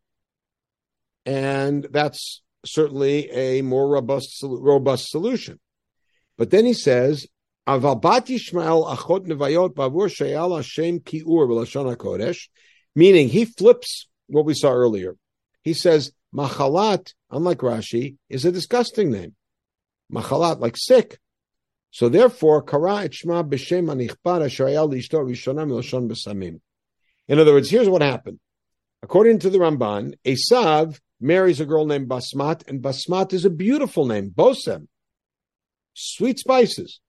And 1.24 1.86
that's 1.90 2.42
certainly 2.72 3.30
a 3.30 3.62
more 3.62 3.88
robust, 3.88 4.42
robust 4.42 5.08
solution. 5.10 5.58
But 6.36 6.50
then 6.50 6.64
he 6.64 6.72
says, 6.72 7.26
achot 7.66 9.26
nevayot 9.26 9.74
bavur 9.74 10.08
Hashem 10.56 11.00
kiur 11.00 11.48
b'lashon 11.48 11.96
HaKodesh, 11.96 12.48
meaning 12.94 13.28
he 13.28 13.44
flips 13.44 14.08
what 14.28 14.44
we 14.44 14.54
saw 14.54 14.72
earlier. 14.72 15.16
He 15.62 15.74
says, 15.74 16.12
Machalat, 16.34 17.14
unlike 17.30 17.58
Rashi, 17.58 18.16
is 18.28 18.44
a 18.44 18.52
disgusting 18.52 19.10
name. 19.10 19.34
Machalat, 20.12 20.60
like 20.60 20.76
sick. 20.76 21.18
So 21.90 22.08
therefore, 22.08 22.58
et 22.58 22.64
shma 23.12 23.48
b'shem 23.48 23.86
b'samim. 26.08 26.60
In 27.28 27.38
other 27.38 27.52
words, 27.52 27.70
here's 27.70 27.88
what 27.88 28.02
happened. 28.02 28.40
According 29.02 29.40
to 29.40 29.50
the 29.50 29.58
Ramban, 29.58 30.14
Esav 30.24 30.98
marries 31.20 31.60
a 31.60 31.66
girl 31.66 31.86
named 31.86 32.08
Basmat, 32.08 32.66
and 32.68 32.82
Basmat 32.82 33.32
is 33.32 33.44
a 33.44 33.50
beautiful 33.50 34.06
name, 34.06 34.30
Bosem. 34.30 34.88
Sweet 35.94 36.38
spices. 36.38 37.00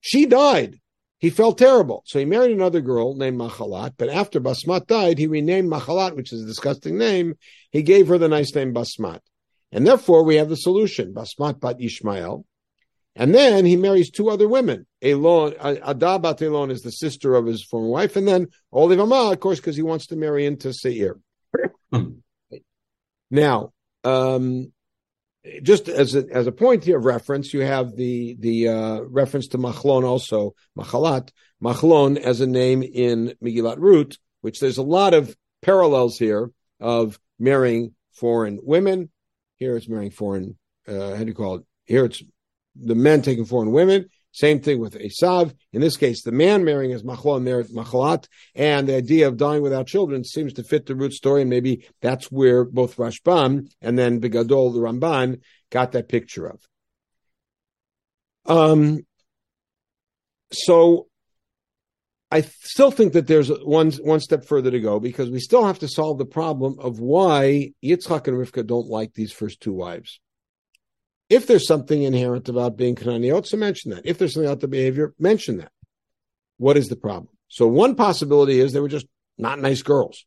She 0.00 0.26
died. 0.26 0.80
He 1.18 1.30
felt 1.30 1.56
terrible. 1.56 2.02
So 2.06 2.18
he 2.18 2.24
married 2.24 2.52
another 2.52 2.80
girl 2.80 3.14
named 3.14 3.38
Machalat, 3.38 3.94
but 3.96 4.10
after 4.10 4.40
Basmat 4.40 4.86
died, 4.86 5.18
he 5.18 5.26
renamed 5.26 5.70
Machalat, 5.70 6.16
which 6.16 6.32
is 6.32 6.42
a 6.42 6.46
disgusting 6.46 6.98
name. 6.98 7.34
He 7.70 7.82
gave 7.82 8.08
her 8.08 8.18
the 8.18 8.28
nice 8.28 8.54
name 8.54 8.74
Basmat. 8.74 9.20
And 9.72 9.86
therefore, 9.86 10.22
we 10.22 10.36
have 10.36 10.48
the 10.48 10.56
solution 10.56 11.14
Basmat 11.14 11.60
bat 11.60 11.80
Ishmael. 11.80 12.44
And 13.16 13.34
then 13.34 13.64
he 13.64 13.76
marries 13.76 14.10
two 14.10 14.28
other 14.28 14.48
women. 14.48 14.86
Elon, 15.00 15.54
Ada 15.62 16.18
bat 16.18 16.42
Elon 16.42 16.70
is 16.70 16.82
the 16.82 16.90
sister 16.90 17.34
of 17.34 17.46
his 17.46 17.64
former 17.64 17.88
wife. 17.88 18.16
And 18.16 18.26
then 18.26 18.48
Olivama, 18.72 19.32
of 19.32 19.40
course, 19.40 19.60
because 19.60 19.76
he 19.76 19.82
wants 19.82 20.08
to 20.08 20.16
marry 20.16 20.46
into 20.46 20.72
Seir. 20.72 21.18
now, 23.34 23.72
um, 24.04 24.72
just 25.62 25.88
as 25.88 26.14
a, 26.14 26.24
as 26.32 26.46
a 26.46 26.52
point 26.52 26.84
here 26.84 26.98
of 26.98 27.04
reference, 27.04 27.52
you 27.52 27.60
have 27.60 27.94
the 27.96 28.36
the 28.38 28.68
uh, 28.68 29.00
reference 29.02 29.48
to 29.48 29.58
Machlon 29.58 30.04
also 30.04 30.54
Machalat 30.78 31.30
Machlon 31.62 32.16
as 32.16 32.40
a 32.40 32.46
name 32.46 32.82
in 32.82 33.34
Megillat 33.42 33.76
Rut, 33.78 34.16
which 34.40 34.60
there's 34.60 34.78
a 34.78 34.82
lot 34.82 35.14
of 35.14 35.36
parallels 35.62 36.18
here 36.18 36.50
of 36.80 37.18
marrying 37.38 37.94
foreign 38.12 38.58
women. 38.62 39.10
Here 39.56 39.76
it's 39.76 39.88
marrying 39.88 40.10
foreign. 40.10 40.56
Uh, 40.86 41.14
how 41.14 41.22
do 41.22 41.26
you 41.26 41.34
call 41.34 41.56
it? 41.56 41.62
Here 41.84 42.04
it's 42.04 42.22
the 42.76 42.94
men 42.94 43.22
taking 43.22 43.44
foreign 43.44 43.72
women. 43.72 44.08
Same 44.34 44.58
thing 44.58 44.80
with 44.80 44.98
Esav. 44.98 45.54
In 45.72 45.80
this 45.80 45.96
case, 45.96 46.24
the 46.24 46.32
man 46.32 46.64
marrying 46.64 46.90
his 46.90 47.04
machlon 47.04 47.44
married 47.44 47.68
machalat, 47.68 48.26
and 48.56 48.88
the 48.88 48.96
idea 48.96 49.28
of 49.28 49.36
dying 49.36 49.62
without 49.62 49.86
children 49.86 50.24
seems 50.24 50.52
to 50.54 50.64
fit 50.64 50.86
the 50.86 50.96
Rut 50.96 51.12
story, 51.12 51.42
and 51.42 51.50
maybe 51.50 51.86
that's 52.02 52.32
where 52.32 52.64
both 52.64 52.96
Rashbam 52.96 53.70
and 53.80 53.96
then 53.96 54.20
Begadol, 54.20 54.74
the 54.74 54.80
Ramban, 54.80 55.40
got 55.70 55.92
that 55.92 56.08
picture 56.08 56.46
of. 56.46 56.60
Um, 58.46 59.06
so 60.52 61.06
I 62.32 62.40
still 62.40 62.90
think 62.90 63.12
that 63.12 63.28
there's 63.28 63.50
one 63.62 63.92
one 63.92 64.18
step 64.18 64.44
further 64.46 64.72
to 64.72 64.80
go 64.80 64.98
because 64.98 65.30
we 65.30 65.38
still 65.38 65.64
have 65.64 65.78
to 65.78 65.88
solve 65.88 66.18
the 66.18 66.26
problem 66.26 66.80
of 66.80 66.98
why 66.98 67.70
Yitzchak 67.84 68.26
and 68.26 68.36
Rivka 68.36 68.66
don't 68.66 68.88
like 68.88 69.14
these 69.14 69.30
first 69.30 69.60
two 69.60 69.72
wives. 69.72 70.18
If 71.34 71.48
there's 71.48 71.66
something 71.66 72.04
inherent 72.04 72.48
about 72.48 72.76
being 72.76 72.94
Kananiot, 72.94 73.44
so 73.44 73.56
mention 73.56 73.90
that. 73.90 74.06
If 74.06 74.18
there's 74.18 74.34
something 74.34 74.48
about 74.48 74.60
the 74.60 74.68
behavior, 74.68 75.14
mention 75.18 75.56
that. 75.56 75.72
What 76.58 76.76
is 76.76 76.86
the 76.86 76.94
problem? 76.94 77.34
So 77.48 77.66
one 77.66 77.96
possibility 77.96 78.60
is 78.60 78.72
they 78.72 78.78
were 78.78 78.86
just 78.86 79.08
not 79.36 79.58
nice 79.58 79.82
girls. 79.82 80.26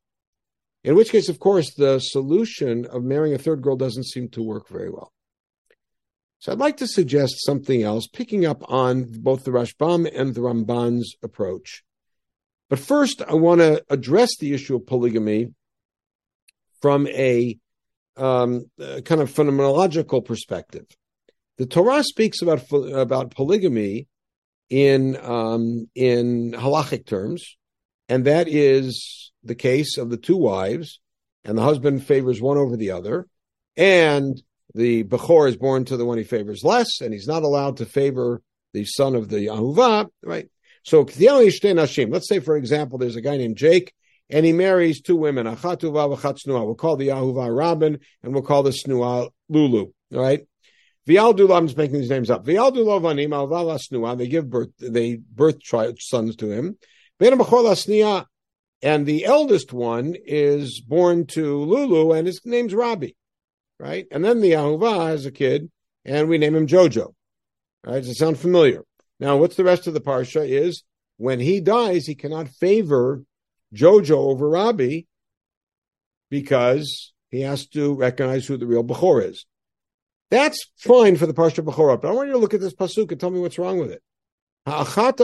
In 0.83 0.95
which 0.95 1.11
case, 1.11 1.29
of 1.29 1.39
course, 1.39 1.73
the 1.73 1.99
solution 1.99 2.85
of 2.85 3.05
marrying 3.05 3.33
a 3.33 3.37
third 3.37 3.61
girl 3.61 3.77
doesn't 3.77 4.03
seem 4.03 4.27
to 4.31 4.43
work 4.43 4.67
very 4.67 4.89
well. 4.89 5.13
So 6.39 6.51
I'd 6.51 6.57
like 6.57 6.75
to 6.77 6.87
suggest 6.87 7.45
something 7.45 7.83
else, 7.83 8.05
picking 8.07 8.45
up 8.45 8.69
on 8.69 9.05
both 9.05 9.45
the 9.45 9.51
Rashbam 9.51 10.11
and 10.13 10.35
the 10.35 10.41
Ramban's 10.41 11.15
approach. 11.23 11.85
But 12.69 12.79
first, 12.79 13.21
I 13.21 13.35
want 13.35 13.61
to 13.61 13.81
address 13.89 14.35
the 14.37 14.53
issue 14.53 14.75
of 14.75 14.85
polygamy 14.85 15.53
from 16.81 17.07
a 17.07 17.57
um, 18.17 18.65
kind 18.77 19.21
of 19.21 19.33
phenomenological 19.33 20.25
perspective. 20.25 20.85
The 21.57 21.65
Torah 21.65 22.03
speaks 22.03 22.41
about 22.41 22.71
about 22.71 23.35
polygamy 23.35 24.07
in 24.69 25.17
um, 25.21 25.89
in 25.95 26.51
halachic 26.51 27.05
terms, 27.05 27.57
and 28.09 28.25
that 28.25 28.47
is 28.47 29.31
the 29.43 29.55
case 29.55 29.97
of 29.97 30.09
the 30.09 30.17
two 30.17 30.37
wives, 30.37 30.99
and 31.43 31.57
the 31.57 31.63
husband 31.63 32.05
favors 32.05 32.41
one 32.41 32.57
over 32.57 32.77
the 32.77 32.91
other, 32.91 33.27
and 33.75 34.41
the 34.75 35.03
bechor 35.03 35.49
is 35.49 35.57
born 35.57 35.85
to 35.85 35.97
the 35.97 36.05
one 36.05 36.17
he 36.17 36.23
favors 36.23 36.63
less, 36.63 37.01
and 37.01 37.13
he's 37.13 37.27
not 37.27 37.43
allowed 37.43 37.77
to 37.77 37.85
favor 37.85 38.41
the 38.73 38.85
son 38.85 39.15
of 39.15 39.29
the 39.29 39.47
ahuva, 39.47 40.07
right? 40.23 40.49
So, 40.83 41.01
let's 41.01 42.29
say, 42.29 42.39
for 42.39 42.55
example, 42.55 42.97
there's 42.97 43.15
a 43.15 43.21
guy 43.21 43.37
named 43.37 43.57
Jake, 43.57 43.93
and 44.29 44.45
he 44.45 44.53
marries 44.53 45.01
two 45.01 45.15
women, 45.15 45.45
Achatuva 45.45 46.17
v'chat 46.17 46.39
We'll 46.45 46.75
call 46.75 46.97
the 46.97 47.09
Yahuva 47.09 47.55
Rabin, 47.55 47.99
and 48.23 48.33
we'll 48.33 48.43
call 48.43 48.63
the 48.63 48.71
Snua 48.71 49.29
Lulu. 49.49 49.91
All 50.13 50.21
right. 50.21 50.45
Vialdula, 51.07 51.57
I'm 51.57 51.67
just 51.67 51.77
making 51.77 51.99
these 51.99 52.09
names 52.09 52.29
up. 52.29 52.45
Vialdula 52.45 52.99
vanim 53.01 53.29
alvala 53.29 53.79
snua. 53.79 54.17
They 54.17 54.27
give 54.27 54.49
birth. 54.49 54.71
They 54.77 55.15
birth 55.15 55.59
sons 55.99 56.35
to 56.37 56.51
him. 56.51 56.77
And 58.83 59.05
the 59.07 59.25
eldest 59.25 59.73
one 59.73 60.15
is 60.25 60.81
born 60.81 61.25
to 61.27 61.63
Lulu, 61.63 62.11
and 62.11 62.27
his 62.27 62.41
name's 62.45 62.75
Robbie, 62.75 63.15
right? 63.79 64.05
And 64.11 64.23
then 64.23 64.41
the 64.41 64.51
Ahuva 64.51 65.07
has 65.07 65.25
a 65.25 65.31
kid, 65.31 65.71
and 66.05 66.29
we 66.29 66.37
name 66.37 66.55
him 66.55 66.67
Jojo. 66.67 67.13
Right? 67.83 67.99
Does 67.99 68.09
it 68.09 68.17
sound 68.17 68.37
familiar? 68.37 68.83
Now, 69.19 69.37
what's 69.37 69.55
the 69.55 69.63
rest 69.63 69.87
of 69.87 69.95
the 69.95 70.01
parsha? 70.01 70.47
Is 70.47 70.83
when 71.15 71.39
he 71.39 71.59
dies, 71.59 72.05
he 72.05 72.13
cannot 72.13 72.49
favor 72.49 73.23
Jojo 73.73 74.11
over 74.11 74.49
Robbie 74.49 75.07
because 76.29 77.13
he 77.29 77.41
has 77.41 77.67
to 77.67 77.93
recognize 77.93 78.45
who 78.45 78.57
the 78.57 78.65
real 78.65 78.83
Bechor 78.83 79.23
is. 79.23 79.45
That's 80.29 80.69
fine 80.77 81.15
for 81.15 81.25
the 81.25 81.33
Parsha 81.33 81.63
Bechorot, 81.63 82.01
but 82.01 82.09
I 82.09 82.11
want 82.11 82.27
you 82.27 82.33
to 82.33 82.39
look 82.39 82.53
at 82.53 82.59
this 82.59 82.73
pasuk 82.73 83.11
and 83.11 83.19
tell 83.19 83.29
me 83.29 83.39
what's 83.39 83.57
wrong 83.57 83.79
with 83.79 83.91
it. 83.91 84.01
What 84.65 84.85
do 84.85 85.23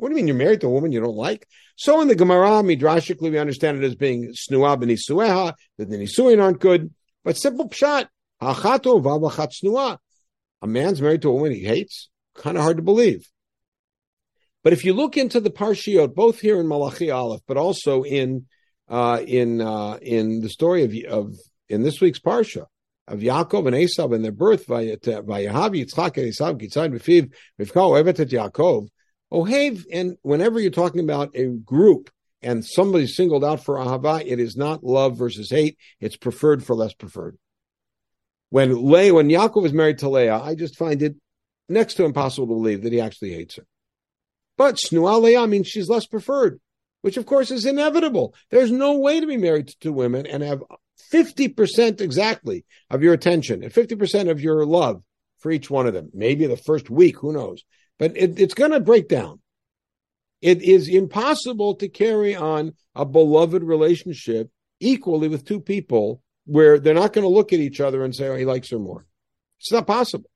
you 0.00 0.14
mean 0.14 0.26
you're 0.26 0.36
married 0.36 0.62
to 0.62 0.68
a 0.68 0.70
woman 0.70 0.92
you 0.92 1.00
don't 1.00 1.14
like? 1.14 1.46
So 1.76 2.00
in 2.00 2.08
the 2.08 2.14
Gemara, 2.14 2.62
midrashically, 2.62 3.30
we 3.30 3.38
understand 3.38 3.76
it 3.76 3.84
as 3.84 3.94
being 3.94 4.32
snua 4.32 4.82
b'nisueha, 4.82 5.52
that 5.76 5.90
the 5.90 5.98
nisuin 5.98 6.42
aren't 6.42 6.60
good. 6.60 6.90
But 7.22 7.36
simple 7.36 7.68
pshat, 7.68 8.06
a 8.40 8.54
man's 10.66 11.02
married 11.02 11.22
to 11.22 11.28
a 11.28 11.32
woman 11.32 11.52
he 11.52 11.64
hates. 11.64 12.08
Kind 12.34 12.56
of 12.56 12.62
hard 12.62 12.78
to 12.78 12.82
believe. 12.82 13.28
But 14.68 14.74
if 14.74 14.84
you 14.84 14.92
look 14.92 15.16
into 15.16 15.40
the 15.40 15.48
parshiot, 15.48 16.14
both 16.14 16.40
here 16.40 16.60
in 16.60 16.68
Malachi 16.68 17.10
Aleph, 17.10 17.40
but 17.48 17.56
also 17.56 18.02
in 18.02 18.44
uh, 18.86 19.24
in 19.26 19.62
uh, 19.62 19.98
in 20.02 20.42
the 20.42 20.50
story 20.50 20.84
of 20.84 20.94
of 21.10 21.34
in 21.70 21.82
this 21.84 22.02
week's 22.02 22.18
parsha 22.18 22.66
of 23.06 23.20
Yaakov 23.20 23.66
and 23.66 23.74
Esav 23.74 24.14
and 24.14 24.22
their 24.22 24.30
birth, 24.30 24.66
Vayahav 24.66 25.24
Yitzchak 25.24 26.18
and 26.18 26.30
Esav 26.30 26.60
Gitzad 26.60 26.92
B'fiv 26.92 27.32
Rivka 27.58 27.76
Ohevet 27.76 28.20
et 28.20 28.28
Yaakov. 28.28 28.88
Ohev, 29.32 29.86
and 29.90 30.18
whenever 30.20 30.60
you're 30.60 30.70
talking 30.70 31.00
about 31.00 31.34
a 31.34 31.46
group 31.46 32.10
and 32.42 32.62
somebody's 32.62 33.16
singled 33.16 33.46
out 33.46 33.64
for 33.64 33.76
ahava, 33.76 34.22
it 34.22 34.38
is 34.38 34.54
not 34.54 34.84
love 34.84 35.16
versus 35.16 35.48
hate. 35.48 35.78
It's 35.98 36.18
preferred 36.18 36.62
for 36.62 36.76
less 36.76 36.92
preferred. 36.92 37.38
When 38.50 38.90
Leah, 38.90 39.14
when 39.14 39.30
Yaakov 39.30 39.64
is 39.64 39.72
married 39.72 40.00
to 40.00 40.10
Leah, 40.10 40.38
I 40.38 40.54
just 40.54 40.76
find 40.76 41.00
it 41.00 41.16
next 41.70 41.94
to 41.94 42.04
impossible 42.04 42.48
to 42.48 42.52
believe 42.52 42.82
that 42.82 42.92
he 42.92 43.00
actually 43.00 43.32
hates 43.32 43.56
her. 43.56 43.64
But 44.58 44.74
Snua 44.74 45.22
Leah 45.22 45.46
means 45.46 45.68
she's 45.68 45.88
less 45.88 46.04
preferred, 46.04 46.60
which 47.00 47.16
of 47.16 47.24
course 47.24 47.52
is 47.52 47.64
inevitable. 47.64 48.34
There's 48.50 48.72
no 48.72 48.98
way 48.98 49.20
to 49.20 49.26
be 49.26 49.36
married 49.36 49.68
to 49.68 49.78
two 49.78 49.92
women 49.92 50.26
and 50.26 50.42
have 50.42 50.62
50% 51.12 52.00
exactly 52.00 52.64
of 52.90 53.02
your 53.02 53.14
attention 53.14 53.62
and 53.62 53.72
50% 53.72 54.28
of 54.28 54.40
your 54.40 54.66
love 54.66 55.02
for 55.38 55.52
each 55.52 55.70
one 55.70 55.86
of 55.86 55.94
them. 55.94 56.10
Maybe 56.12 56.46
the 56.46 56.56
first 56.56 56.90
week, 56.90 57.18
who 57.18 57.32
knows? 57.32 57.62
But 58.00 58.16
it, 58.16 58.40
it's 58.40 58.54
going 58.54 58.72
to 58.72 58.80
break 58.80 59.08
down. 59.08 59.40
It 60.42 60.60
is 60.62 60.88
impossible 60.88 61.76
to 61.76 61.88
carry 61.88 62.34
on 62.34 62.74
a 62.96 63.04
beloved 63.04 63.62
relationship 63.62 64.50
equally 64.80 65.28
with 65.28 65.44
two 65.44 65.60
people 65.60 66.22
where 66.46 66.80
they're 66.80 66.94
not 66.94 67.12
going 67.12 67.24
to 67.24 67.32
look 67.32 67.52
at 67.52 67.60
each 67.60 67.80
other 67.80 68.04
and 68.04 68.14
say, 68.14 68.26
oh, 68.26 68.36
he 68.36 68.44
likes 68.44 68.70
her 68.70 68.78
more. 68.78 69.06
It's 69.60 69.72
not 69.72 69.86
possible. 69.86 70.28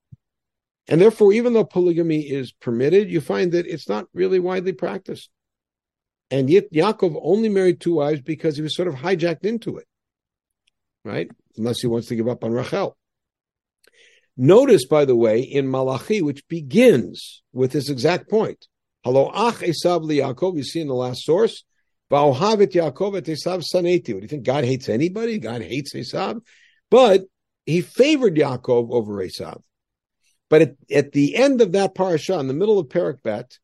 And 0.88 1.01
therefore, 1.01 1.33
even 1.33 1.53
though 1.53 1.64
polygamy 1.64 2.23
is 2.23 2.53
permitted, 2.53 3.11
you 3.11 3.21
find 3.21 3.53
that 3.53 3.66
it's 3.66 3.88
not 3.88 4.07
really 4.12 4.40
widely 4.40 4.73
practiced. 4.73 5.31
And 6.31 6.51
yet, 6.51 6.73
Yaakov 6.73 7.21
only 7.23 7.49
married 7.49 7.81
two 7.81 7.97
wives 7.97 8.21
because 8.21 8.57
he 8.57 8.62
was 8.62 8.75
sort 8.75 8.88
of 8.88 8.95
hijacked 8.95 9.45
into 9.45 9.77
it, 9.77 9.87
right? 11.05 11.31
Unless 11.57 11.81
he 11.81 11.87
wants 11.87 12.09
to 12.09 12.16
give 12.16 12.29
up 12.29 12.42
on 12.42 12.53
Rachel. 12.53 12.97
Notice, 14.37 14.87
by 14.87 15.05
the 15.05 15.14
way, 15.14 15.40
in 15.40 15.71
Malachi, 15.71 16.23
which 16.23 16.47
begins 16.49 17.42
with 17.53 17.73
this 17.73 17.90
exact 17.90 18.31
point. 18.31 18.66
Hello, 19.05 19.31
ach 19.35 19.57
Esav 19.57 20.05
Yaakov, 20.05 20.57
you 20.57 20.64
see 20.64 20.81
in 20.81 20.88
the 20.88 20.95
last 20.95 21.23
source, 21.23 21.64
Va'ohavit 22.11 22.73
Yaakov 22.73 23.18
et 23.18 23.25
Esav 23.25 23.62
saneti. 23.62 24.14
What 24.14 24.21
do 24.21 24.23
you 24.23 24.29
think? 24.29 24.45
God 24.45 24.64
hates 24.64 24.88
anybody? 24.88 25.38
God 25.38 25.62
hates 25.62 25.95
Esav? 25.95 26.40
But 26.90 27.23
he 27.66 27.83
favored 27.83 28.37
Yaakov 28.37 28.90
over 28.90 29.14
Esav. 29.25 29.61
But 30.52 30.60
at, 30.60 30.74
at, 30.94 31.12
the 31.12 31.34
end 31.34 31.62
of 31.62 31.72
that 31.72 31.94
parasha, 31.94 32.38
in 32.38 32.46
the 32.46 32.52
middle 32.52 32.78
of 32.78 32.90
Perak 32.90 33.22
Bet, 33.22 33.58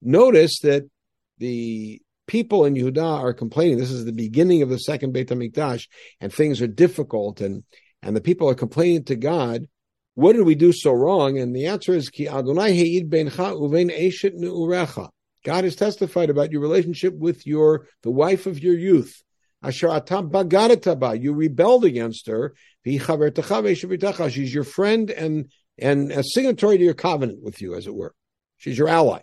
notice 0.00 0.60
that 0.60 0.88
the 1.36 2.00
people 2.26 2.64
in 2.64 2.72
Yehuda 2.72 3.18
are 3.18 3.34
complaining. 3.34 3.76
This 3.76 3.90
is 3.90 4.06
the 4.06 4.12
beginning 4.12 4.62
of 4.62 4.70
the 4.70 4.78
second 4.78 5.12
Beit 5.12 5.28
HaMikdash, 5.28 5.86
and 6.18 6.32
things 6.32 6.62
are 6.62 6.66
difficult, 6.66 7.42
and, 7.42 7.62
and 8.02 8.16
the 8.16 8.22
people 8.22 8.48
are 8.48 8.54
complaining 8.54 9.04
to 9.04 9.16
God. 9.16 9.68
What 10.14 10.32
did 10.32 10.46
we 10.46 10.54
do 10.54 10.72
so 10.72 10.92
wrong? 10.92 11.38
And 11.38 11.54
the 11.54 11.66
answer 11.66 11.92
is, 11.92 12.08
Ki 12.08 12.26
Adonai 12.26 12.72
he'id 12.72 13.10
uvein 13.10 13.90
eshet 13.94 14.32
ne'urecha. 14.34 15.10
God 15.44 15.64
has 15.64 15.76
testified 15.76 16.30
about 16.30 16.52
your 16.52 16.62
relationship 16.62 17.12
with 17.18 17.46
your 17.46 17.86
the 18.02 18.10
wife 18.10 18.46
of 18.46 18.62
your 18.62 18.78
youth. 18.78 19.22
You 19.62 21.32
rebelled 21.34 21.84
against 21.84 22.26
her. 22.28 22.54
She's 22.86 24.54
your 24.54 24.64
friend 24.64 25.10
and 25.10 25.52
and 25.80 26.12
a 26.12 26.22
signatory 26.22 26.78
to 26.78 26.84
your 26.84 26.94
covenant 26.94 27.42
with 27.42 27.60
you, 27.60 27.74
as 27.74 27.86
it 27.86 27.94
were. 27.94 28.14
She's 28.58 28.78
your 28.78 28.88
ally. 28.88 29.20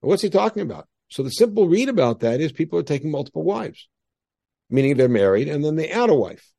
What's 0.00 0.22
he 0.22 0.30
talking 0.30 0.62
about? 0.62 0.86
So 1.08 1.22
the 1.22 1.30
simple 1.30 1.68
read 1.68 1.88
about 1.88 2.20
that 2.20 2.40
is 2.40 2.52
people 2.52 2.78
are 2.78 2.84
taking 2.84 3.10
multiple 3.10 3.42
wives, 3.42 3.88
meaning 4.70 4.96
they're 4.96 5.08
married 5.08 5.48
and 5.48 5.64
then 5.64 5.76
they 5.76 5.88
add 5.88 6.10
a 6.10 6.14
wife. 6.14 6.52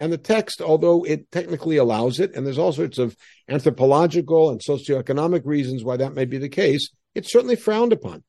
And 0.00 0.12
the 0.12 0.18
text, 0.18 0.60
although 0.60 1.04
it 1.04 1.30
technically 1.30 1.76
allows 1.76 2.18
it, 2.18 2.34
and 2.34 2.44
there's 2.44 2.58
all 2.58 2.72
sorts 2.72 2.98
of 2.98 3.16
anthropological 3.48 4.50
and 4.50 4.60
socioeconomic 4.60 5.42
reasons 5.44 5.84
why 5.84 5.96
that 5.96 6.14
may 6.14 6.24
be 6.24 6.38
the 6.38 6.48
case, 6.48 6.90
it's 7.14 7.30
certainly 7.30 7.56
frowned 7.56 7.92
upon. 7.92 8.24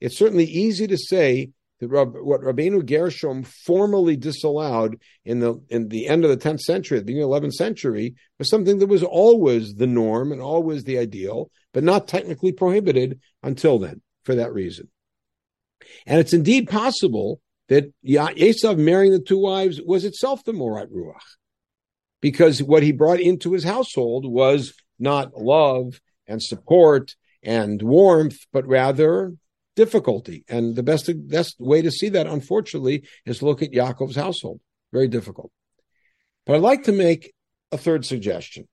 It's 0.00 0.16
certainly 0.16 0.44
easy 0.44 0.86
to 0.86 0.96
say 0.96 1.50
what 1.80 2.40
Rabbeinu 2.40 2.84
Gershom 2.84 3.44
formally 3.44 4.16
disallowed 4.16 5.00
in 5.24 5.38
the 5.40 5.62
in 5.68 5.88
the 5.88 6.08
end 6.08 6.24
of 6.24 6.30
the 6.30 6.36
10th 6.36 6.60
century, 6.60 6.98
the 6.98 7.04
beginning 7.04 7.32
of 7.32 7.42
the 7.42 7.48
11th 7.48 7.54
century, 7.54 8.14
was 8.38 8.50
something 8.50 8.78
that 8.78 8.88
was 8.88 9.02
always 9.02 9.74
the 9.74 9.86
norm 9.86 10.32
and 10.32 10.40
always 10.40 10.84
the 10.84 10.98
ideal, 10.98 11.50
but 11.72 11.84
not 11.84 12.08
technically 12.08 12.52
prohibited 12.52 13.20
until 13.42 13.78
then 13.78 14.00
for 14.24 14.34
that 14.34 14.52
reason. 14.52 14.88
And 16.06 16.18
it's 16.18 16.32
indeed 16.32 16.68
possible 16.68 17.40
that 17.68 17.92
Esav 18.04 18.76
marrying 18.78 19.12
the 19.12 19.20
two 19.20 19.38
wives 19.38 19.80
was 19.80 20.04
itself 20.04 20.42
the 20.44 20.52
Morat 20.52 20.90
Ruach, 20.90 21.20
because 22.20 22.62
what 22.62 22.82
he 22.82 22.92
brought 22.92 23.20
into 23.20 23.52
his 23.52 23.64
household 23.64 24.26
was 24.26 24.74
not 24.98 25.36
love 25.36 26.00
and 26.26 26.42
support 26.42 27.14
and 27.42 27.80
warmth, 27.80 28.38
but 28.52 28.66
rather 28.66 29.34
difficulty. 29.78 30.44
And 30.48 30.74
the 30.74 30.82
best, 30.82 31.08
best 31.28 31.54
way 31.60 31.82
to 31.82 31.90
see 31.92 32.08
that, 32.08 32.26
unfortunately, 32.26 33.04
is 33.24 33.42
look 33.42 33.62
at 33.62 33.70
Yaakov's 33.70 34.16
household. 34.16 34.60
Very 34.92 35.06
difficult. 35.06 35.52
But 36.44 36.56
I'd 36.56 36.62
like 36.62 36.82
to 36.84 36.92
make 36.92 37.32
a 37.70 37.78
third 37.78 38.04
suggestion, 38.04 38.66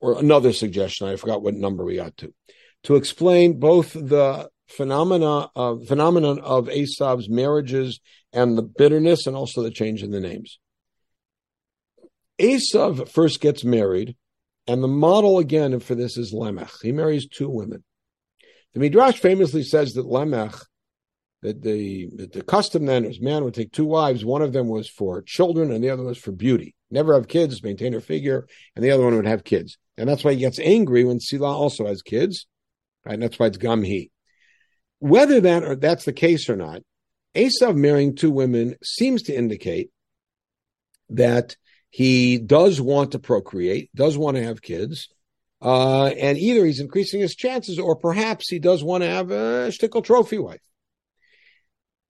or 0.00 0.16
another 0.16 0.52
suggestion. 0.52 1.08
I 1.08 1.16
forgot 1.16 1.42
what 1.42 1.54
number 1.54 1.84
we 1.84 1.96
got 1.96 2.16
to, 2.18 2.32
to 2.84 2.94
explain 2.94 3.58
both 3.58 3.94
the 3.94 4.48
phenomena 4.68 5.50
of 5.56 5.88
phenomenon 5.88 6.38
of 6.38 6.68
Esav's 6.68 7.28
marriages 7.28 7.98
and 8.32 8.56
the 8.56 8.62
bitterness, 8.62 9.26
and 9.26 9.34
also 9.34 9.62
the 9.62 9.72
change 9.72 10.04
in 10.04 10.12
the 10.12 10.20
names. 10.20 10.60
Esav 12.38 13.08
first 13.08 13.40
gets 13.40 13.64
married 13.64 14.14
and 14.68 14.82
the 14.82 14.88
model 14.88 15.38
again 15.38 15.80
for 15.80 15.96
this 15.96 16.16
is 16.16 16.34
Lemech. 16.34 16.82
He 16.82 16.92
marries 16.92 17.26
two 17.26 17.48
women. 17.48 17.82
The 18.76 18.80
Midrash 18.80 19.20
famously 19.20 19.62
says 19.62 19.94
that 19.94 20.04
Lemech, 20.04 20.62
that 21.40 21.62
the, 21.62 22.10
that 22.16 22.34
the 22.34 22.42
custom 22.42 22.84
then 22.84 23.06
was 23.06 23.22
man 23.22 23.42
would 23.42 23.54
take 23.54 23.72
two 23.72 23.86
wives. 23.86 24.22
One 24.22 24.42
of 24.42 24.52
them 24.52 24.68
was 24.68 24.86
for 24.86 25.22
children 25.22 25.72
and 25.72 25.82
the 25.82 25.88
other 25.88 26.02
was 26.02 26.18
for 26.18 26.30
beauty. 26.30 26.74
Never 26.90 27.14
have 27.14 27.26
kids, 27.26 27.62
maintain 27.62 27.94
her 27.94 28.02
figure, 28.02 28.46
and 28.74 28.84
the 28.84 28.90
other 28.90 29.02
one 29.02 29.16
would 29.16 29.26
have 29.26 29.44
kids. 29.44 29.78
And 29.96 30.06
that's 30.06 30.24
why 30.24 30.34
he 30.34 30.40
gets 30.40 30.58
angry 30.58 31.04
when 31.04 31.20
Sila 31.20 31.56
also 31.56 31.86
has 31.86 32.02
kids. 32.02 32.46
Right? 33.06 33.14
And 33.14 33.22
that's 33.22 33.38
why 33.38 33.46
it's 33.46 33.56
Gamhi. 33.56 34.10
Whether 34.98 35.40
that 35.40 35.62
or 35.62 35.76
that's 35.76 36.04
the 36.04 36.12
case 36.12 36.50
or 36.50 36.56
not, 36.56 36.82
Esav 37.34 37.76
marrying 37.76 38.14
two 38.14 38.30
women 38.30 38.76
seems 38.84 39.22
to 39.22 39.34
indicate 39.34 39.88
that 41.08 41.56
he 41.88 42.36
does 42.36 42.78
want 42.78 43.12
to 43.12 43.18
procreate, 43.18 43.88
does 43.94 44.18
want 44.18 44.36
to 44.36 44.44
have 44.44 44.60
kids, 44.60 45.08
uh, 45.62 46.06
and 46.06 46.38
either 46.38 46.64
he's 46.64 46.80
increasing 46.80 47.20
his 47.20 47.34
chances, 47.34 47.78
or 47.78 47.96
perhaps 47.96 48.48
he 48.48 48.58
does 48.58 48.84
want 48.84 49.02
to 49.02 49.08
have 49.08 49.30
a 49.30 49.70
shtickle 49.70 50.04
trophy 50.04 50.38
wife. 50.38 50.60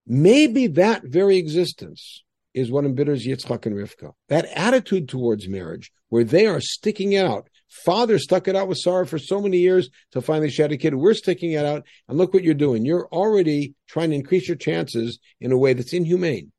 Maybe 0.07 0.69
that 0.69 1.03
very 1.05 1.37
existence 1.37 2.23
is 2.55 2.71
what 2.71 2.85
embitters 2.85 3.27
Yitzchak 3.27 3.67
and 3.67 3.75
Rivka. 3.75 4.13
That 4.29 4.47
attitude 4.55 5.09
towards 5.09 5.49
marriage, 5.49 5.93
where 6.09 6.25
they 6.25 6.47
are 6.47 6.61
sticking 6.61 7.17
out. 7.17 7.49
Father 7.69 8.19
stuck 8.19 8.47
it 8.47 8.57
out 8.57 8.69
with 8.69 8.79
Sarah 8.79 9.07
for 9.07 9.19
so 9.19 9.41
many 9.41 9.59
years 9.59 9.91
till 10.13 10.23
finally 10.23 10.49
she 10.49 10.63
had 10.63 10.73
a 10.73 10.77
kid. 10.77 10.95
We're 10.95 11.15
sticking 11.15 11.53
it 11.53 11.65
out, 11.65 11.85
and 12.09 12.17
look 12.17 12.33
what 12.33 12.45
you're 12.45 12.55
doing. 12.55 12.85
You're 12.85 13.09
already 13.09 13.75
trying 13.89 14.11
to 14.11 14.17
increase 14.17 14.49
your 14.49 14.57
chances 14.57 15.19
in 15.41 15.53
a 15.53 15.59
way 15.59 15.73
that's 15.73 15.93
inhumane 15.93 16.53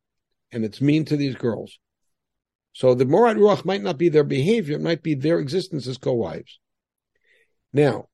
and 0.51 0.63
it's 0.63 0.81
mean 0.81 1.05
to 1.05 1.17
these 1.17 1.35
girls. 1.35 1.79
So 2.73 2.93
the 2.93 3.05
Morat 3.05 3.37
Ruach 3.37 3.65
might 3.65 3.81
not 3.81 3.97
be 3.97 4.09
their 4.09 4.23
behavior, 4.23 4.75
it 4.75 4.81
might 4.81 5.01
be 5.01 5.15
their 5.15 5.39
existence 5.39 5.87
as 5.87 5.97
co-wives. 5.97 6.59
Now, 7.77 8.07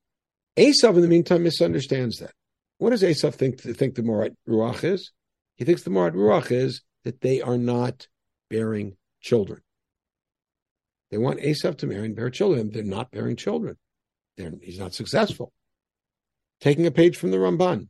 Esav 0.57 0.95
in 0.95 1.01
the 1.01 1.07
meantime 1.07 1.41
misunderstands 1.41 2.19
that. 2.19 2.33
What 2.79 2.89
does 2.89 3.01
Esav 3.01 3.33
think, 3.33 3.61
think 3.61 3.95
the 3.95 4.03
Morat 4.03 4.33
Ruach 4.45 4.83
is? 4.83 5.13
He 5.55 5.63
thinks 5.63 5.83
the 5.83 5.89
Morat 5.89 6.15
Ruach 6.15 6.51
is 6.51 6.81
that 7.05 7.21
they 7.21 7.41
are 7.41 7.57
not 7.57 8.09
bearing 8.49 8.97
children. 9.21 9.61
They 11.11 11.17
want 11.17 11.39
Esav 11.39 11.77
to 11.77 11.87
marry 11.87 12.07
and 12.07 12.15
bear 12.15 12.29
children. 12.29 12.71
They're 12.71 12.83
not 12.83 13.11
bearing 13.11 13.37
children. 13.37 13.77
They're, 14.35 14.51
he's 14.61 14.79
not 14.79 14.93
successful. 14.93 15.53
Taking 16.59 16.85
a 16.85 16.91
page 16.91 17.15
from 17.15 17.31
the 17.31 17.37
Ramban. 17.37 17.87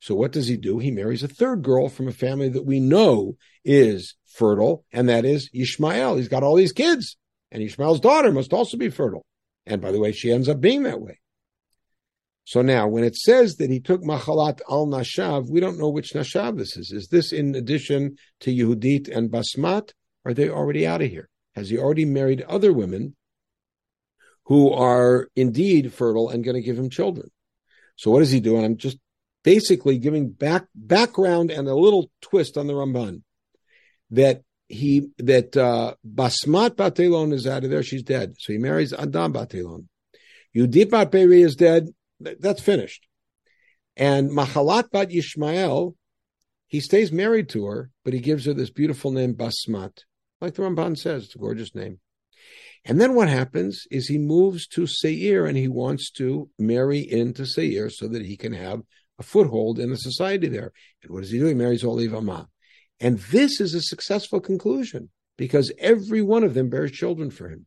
So 0.00 0.14
what 0.14 0.32
does 0.32 0.48
he 0.48 0.56
do? 0.56 0.78
He 0.78 0.90
marries 0.90 1.22
a 1.22 1.28
third 1.28 1.62
girl 1.62 1.90
from 1.90 2.08
a 2.08 2.12
family 2.12 2.48
that 2.48 2.64
we 2.64 2.80
know 2.80 3.36
is 3.62 4.14
fertile, 4.24 4.86
and 4.90 5.06
that 5.10 5.26
is 5.26 5.50
Ishmael. 5.52 6.16
He's 6.16 6.28
got 6.28 6.42
all 6.42 6.56
these 6.56 6.72
kids, 6.72 7.18
and 7.52 7.62
Ishmael's 7.62 8.00
daughter 8.00 8.32
must 8.32 8.54
also 8.54 8.78
be 8.78 8.88
fertile. 8.88 9.26
And 9.66 9.80
by 9.80 9.92
the 9.92 10.00
way, 10.00 10.12
she 10.12 10.32
ends 10.32 10.48
up 10.48 10.60
being 10.60 10.82
that 10.84 11.00
way. 11.00 11.20
So 12.44 12.62
now, 12.62 12.88
when 12.88 13.04
it 13.04 13.16
says 13.16 13.56
that 13.56 13.70
he 13.70 13.80
took 13.80 14.02
Machalat 14.02 14.60
al 14.68 14.86
Nashav, 14.86 15.48
we 15.48 15.60
don't 15.60 15.78
know 15.78 15.88
which 15.88 16.14
Nashav 16.14 16.58
this 16.58 16.76
is. 16.76 16.90
Is 16.90 17.08
this 17.08 17.32
in 17.32 17.54
addition 17.54 18.16
to 18.40 18.52
Yehudit 18.52 19.14
and 19.14 19.30
Basmat? 19.30 19.92
Are 20.24 20.34
they 20.34 20.48
already 20.48 20.86
out 20.86 21.02
of 21.02 21.10
here? 21.10 21.28
Has 21.54 21.70
he 21.70 21.78
already 21.78 22.04
married 22.04 22.42
other 22.42 22.72
women 22.72 23.14
who 24.46 24.72
are 24.72 25.28
indeed 25.36 25.92
fertile 25.92 26.28
and 26.28 26.42
going 26.42 26.56
to 26.56 26.62
give 26.62 26.78
him 26.78 26.90
children? 26.90 27.30
So 27.96 28.10
what 28.10 28.20
does 28.20 28.30
he 28.30 28.40
do? 28.40 28.56
And 28.56 28.64
I'm 28.64 28.76
just 28.76 28.98
basically 29.44 29.98
giving 29.98 30.30
back 30.30 30.66
background 30.74 31.50
and 31.50 31.68
a 31.68 31.74
little 31.74 32.10
twist 32.20 32.56
on 32.56 32.66
the 32.66 32.72
Ramban 32.72 33.22
that 34.10 34.42
he 34.70 35.08
that 35.18 35.56
uh, 35.56 35.94
Basmat 36.06 36.76
Batelon 36.76 37.32
is 37.32 37.46
out 37.46 37.64
of 37.64 37.70
there. 37.70 37.82
She's 37.82 38.04
dead. 38.04 38.34
So 38.38 38.52
he 38.52 38.58
marries 38.58 38.92
Adam 38.92 39.32
Batelon. 39.32 39.86
Yudit 40.56 40.90
Bat 40.90 41.10
Beiri 41.10 41.44
is 41.44 41.56
dead. 41.56 41.88
That's 42.20 42.62
finished. 42.62 43.06
And 43.96 44.30
Mahalat 44.30 44.90
Bat 44.90 45.10
Yishmael, 45.10 45.94
he 46.68 46.80
stays 46.80 47.10
married 47.10 47.48
to 47.50 47.66
her, 47.66 47.90
but 48.04 48.14
he 48.14 48.20
gives 48.20 48.46
her 48.46 48.54
this 48.54 48.70
beautiful 48.70 49.10
name, 49.10 49.34
Basmat. 49.34 50.04
Like 50.40 50.54
the 50.54 50.62
Ramban 50.62 50.96
says, 50.96 51.24
it's 51.24 51.34
a 51.34 51.38
gorgeous 51.38 51.74
name. 51.74 51.98
And 52.84 53.00
then 53.00 53.14
what 53.14 53.28
happens 53.28 53.86
is 53.90 54.06
he 54.06 54.18
moves 54.18 54.66
to 54.68 54.86
Seir 54.86 55.46
and 55.46 55.56
he 55.56 55.68
wants 55.68 56.10
to 56.12 56.48
marry 56.58 57.00
into 57.00 57.44
Seir 57.44 57.90
so 57.90 58.08
that 58.08 58.24
he 58.24 58.36
can 58.36 58.52
have 58.52 58.80
a 59.18 59.22
foothold 59.22 59.78
in 59.78 59.90
the 59.90 59.96
society 59.96 60.48
there. 60.48 60.72
And 61.02 61.10
what 61.10 61.22
does 61.22 61.30
he 61.30 61.38
do? 61.38 61.46
He 61.46 61.54
marries 61.54 61.82
Olivama. 61.82 62.46
And 63.00 63.18
this 63.18 63.60
is 63.60 63.74
a 63.74 63.80
successful 63.80 64.40
conclusion 64.40 65.10
because 65.38 65.72
every 65.78 66.22
one 66.22 66.44
of 66.44 66.54
them 66.54 66.68
bears 66.68 66.92
children 66.92 67.30
for 67.30 67.48
him. 67.48 67.66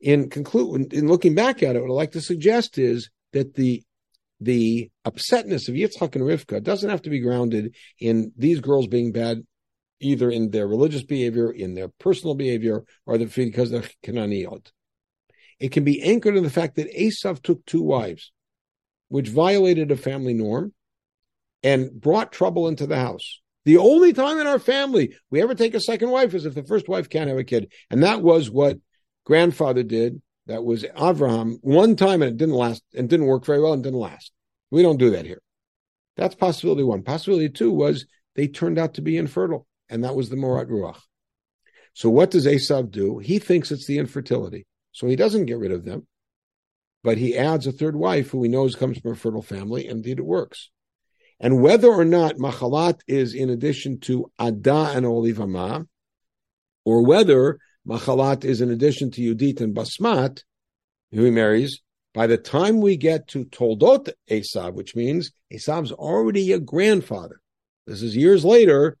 In 0.00 0.30
conclude, 0.30 0.92
in 0.92 1.08
looking 1.08 1.34
back 1.34 1.62
at 1.62 1.74
it, 1.74 1.80
what 1.80 1.90
I'd 1.90 1.94
like 1.94 2.12
to 2.12 2.20
suggest 2.20 2.78
is 2.78 3.10
that 3.32 3.54
the 3.54 3.82
the 4.40 4.90
upsetness 5.06 5.68
of 5.68 5.74
Yitzchak 5.74 6.14
and 6.14 6.24
Rivka 6.24 6.62
doesn't 6.62 6.90
have 6.90 7.02
to 7.02 7.10
be 7.10 7.20
grounded 7.20 7.74
in 7.98 8.32
these 8.36 8.60
girls 8.60 8.86
being 8.86 9.10
bad 9.10 9.42
either 9.98 10.30
in 10.30 10.50
their 10.50 10.68
religious 10.68 11.02
behavior, 11.02 11.50
in 11.50 11.74
their 11.74 11.88
personal 11.88 12.34
behavior, 12.34 12.84
or 13.06 13.16
the, 13.16 13.24
because 13.24 13.70
they're 13.70 13.88
Kananiyot. 14.04 14.70
It 15.58 15.72
can 15.72 15.84
be 15.84 16.02
anchored 16.02 16.36
in 16.36 16.44
the 16.44 16.50
fact 16.50 16.76
that 16.76 16.94
Esav 16.94 17.42
took 17.42 17.64
two 17.64 17.82
wives, 17.82 18.30
which 19.08 19.28
violated 19.28 19.90
a 19.90 19.96
family 19.96 20.34
norm 20.34 20.74
and 21.62 21.98
brought 21.98 22.30
trouble 22.30 22.68
into 22.68 22.86
the 22.86 22.98
house. 22.98 23.40
The 23.66 23.78
only 23.78 24.12
time 24.12 24.38
in 24.38 24.46
our 24.46 24.60
family 24.60 25.16
we 25.28 25.42
ever 25.42 25.54
take 25.56 25.74
a 25.74 25.80
second 25.80 26.10
wife 26.10 26.34
is 26.34 26.46
if 26.46 26.54
the 26.54 26.62
first 26.62 26.88
wife 26.88 27.10
can't 27.10 27.28
have 27.28 27.36
a 27.36 27.44
kid. 27.44 27.72
And 27.90 28.04
that 28.04 28.22
was 28.22 28.48
what 28.48 28.78
grandfather 29.24 29.82
did. 29.82 30.22
That 30.46 30.64
was 30.64 30.84
Abraham 30.96 31.58
one 31.62 31.96
time 31.96 32.22
and 32.22 32.30
it 32.30 32.36
didn't 32.36 32.54
last 32.54 32.84
and 32.94 33.08
didn't 33.08 33.26
work 33.26 33.44
very 33.44 33.60
well 33.60 33.72
and 33.72 33.82
didn't 33.82 33.98
last. 33.98 34.30
We 34.70 34.82
don't 34.82 34.98
do 34.98 35.10
that 35.10 35.26
here. 35.26 35.42
That's 36.16 36.36
possibility 36.36 36.84
one. 36.84 37.02
Possibility 37.02 37.48
two 37.48 37.72
was 37.72 38.06
they 38.36 38.46
turned 38.46 38.78
out 38.78 38.94
to 38.94 39.02
be 39.02 39.16
infertile 39.16 39.66
and 39.88 40.04
that 40.04 40.14
was 40.14 40.30
the 40.30 40.36
Morat 40.36 40.68
Ruach. 40.68 41.00
So 41.92 42.08
what 42.08 42.30
does 42.30 42.46
Esav 42.46 42.92
do? 42.92 43.18
He 43.18 43.40
thinks 43.40 43.72
it's 43.72 43.88
the 43.88 43.98
infertility. 43.98 44.64
So 44.92 45.08
he 45.08 45.16
doesn't 45.16 45.46
get 45.46 45.58
rid 45.58 45.72
of 45.72 45.84
them, 45.84 46.06
but 47.02 47.18
he 47.18 47.36
adds 47.36 47.66
a 47.66 47.72
third 47.72 47.96
wife 47.96 48.30
who 48.30 48.44
he 48.44 48.48
knows 48.48 48.76
comes 48.76 48.98
from 48.98 49.12
a 49.12 49.16
fertile 49.16 49.42
family, 49.42 49.88
and 49.88 49.96
indeed 49.96 50.20
it 50.20 50.24
works. 50.24 50.70
And 51.38 51.60
whether 51.60 51.88
or 51.88 52.04
not 52.04 52.36
Machalat 52.36 53.00
is 53.06 53.34
in 53.34 53.50
addition 53.50 54.00
to 54.00 54.30
Ada 54.40 54.92
and 54.94 55.04
Olivama, 55.04 55.86
or 56.84 57.04
whether 57.04 57.58
Machalat 57.86 58.44
is 58.44 58.60
in 58.60 58.70
addition 58.70 59.10
to 59.12 59.20
Yudit 59.20 59.60
and 59.60 59.74
Basmat, 59.74 60.42
who 61.12 61.24
he 61.24 61.30
marries, 61.30 61.80
by 62.14 62.26
the 62.26 62.38
time 62.38 62.80
we 62.80 62.96
get 62.96 63.28
to 63.28 63.44
Toldot 63.44 64.10
Esav, 64.30 64.72
which 64.72 64.96
means 64.96 65.32
Esav's 65.52 65.92
already 65.92 66.52
a 66.52 66.58
grandfather. 66.58 67.40
This 67.86 68.02
is 68.02 68.16
years 68.16 68.44
later 68.44 68.96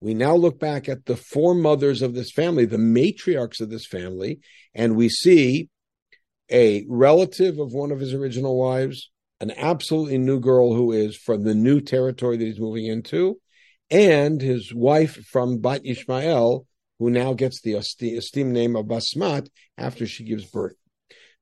we 0.00 0.14
now 0.14 0.34
look 0.34 0.58
back 0.58 0.88
at 0.88 1.06
the 1.06 1.16
four 1.16 1.54
mothers 1.54 2.02
of 2.02 2.14
this 2.14 2.30
family, 2.30 2.64
the 2.64 2.76
matriarchs 2.76 3.60
of 3.60 3.70
this 3.70 3.86
family, 3.86 4.40
and 4.74 4.96
we 4.96 5.08
see 5.08 5.68
a 6.50 6.84
relative 6.88 7.58
of 7.58 7.72
one 7.72 7.90
of 7.90 8.00
his 8.00 8.14
original 8.14 8.58
wives, 8.58 9.10
an 9.40 9.52
absolutely 9.52 10.18
new 10.18 10.40
girl 10.40 10.74
who 10.74 10.92
is 10.92 11.16
from 11.16 11.42
the 11.42 11.54
new 11.54 11.80
territory 11.80 12.36
that 12.36 12.44
he's 12.44 12.60
moving 12.60 12.86
into, 12.86 13.40
and 13.90 14.40
his 14.40 14.74
wife 14.74 15.16
from 15.26 15.58
Bat 15.58 15.82
Ishmael, 15.84 16.66
who 16.98 17.10
now 17.10 17.32
gets 17.32 17.60
the 17.62 17.74
esteemed 17.74 18.52
name 18.52 18.76
of 18.76 18.86
Basmat 18.86 19.48
after 19.76 20.06
she 20.06 20.24
gives 20.24 20.44
birth. 20.44 20.74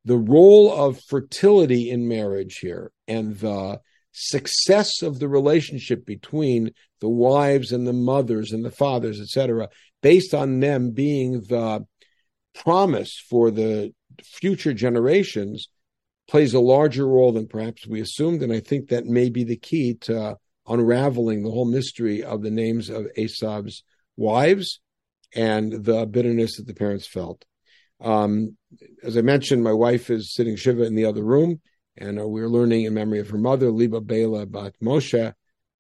The 0.05 0.19
role 0.19 0.73
of 0.73 1.01
fertility 1.09 1.91
in 1.91 2.07
marriage 2.07 2.59
here 2.59 2.93
and 3.09 3.37
the 3.39 3.81
success 4.13 5.03
of 5.03 5.19
the 5.19 5.29
relationship 5.29 6.07
between 6.07 6.73
the 7.01 7.09
wives 7.09 7.73
and 7.73 7.87
the 7.87 7.93
mothers 7.93 8.53
and 8.53 8.65
the 8.65 8.71
fathers, 8.71 9.21
etc., 9.21 9.69
based 10.03 10.33
on 10.35 10.61
them 10.61 10.93
being 10.93 11.41
the 11.49 11.85
promise 12.55 13.21
for 13.29 13.51
the 13.51 13.93
future 14.23 14.73
generations, 14.73 15.69
plays 16.29 16.55
a 16.55 16.61
larger 16.61 17.07
role 17.07 17.33
than 17.33 17.47
perhaps 17.47 17.87
we 17.87 18.01
assumed. 18.01 18.43
And 18.43 18.53
I 18.53 18.61
think 18.61 18.89
that 18.89 19.07
may 19.07 19.31
be 19.31 19.45
the 19.45 19.57
key 19.57 19.95
to 20.03 20.37
unraveling 20.67 21.43
the 21.43 21.51
whole 21.51 21.71
mystery 21.71 22.23
of 22.23 22.43
the 22.43 22.51
names 22.51 22.91
of 22.91 23.07
Esav's 23.17 23.85
wives 24.17 24.81
and 25.35 25.85
the 25.85 26.07
bitterness 26.07 26.57
that 26.57 26.67
the 26.67 26.75
parents 26.75 27.07
felt. 27.07 27.45
Um, 28.01 28.57
as 29.03 29.17
I 29.17 29.23
mentioned, 29.23 29.63
my 29.63 29.73
wife 29.73 30.11
is 30.11 30.35
sitting 30.35 30.57
Shiva 30.57 30.83
in 30.83 30.95
the 30.95 31.05
other 31.05 31.25
room 31.25 31.61
and 31.99 32.21
uh, 32.21 32.27
we're 32.27 32.49
learning 32.49 32.85
in 32.85 32.95
memory 32.95 33.21
of 33.21 33.31
her 33.31 33.39
mother, 33.39 33.71
Liba 33.71 34.01
Bela 34.01 34.47
Bat 34.47 34.75
Moshe. 34.83 35.33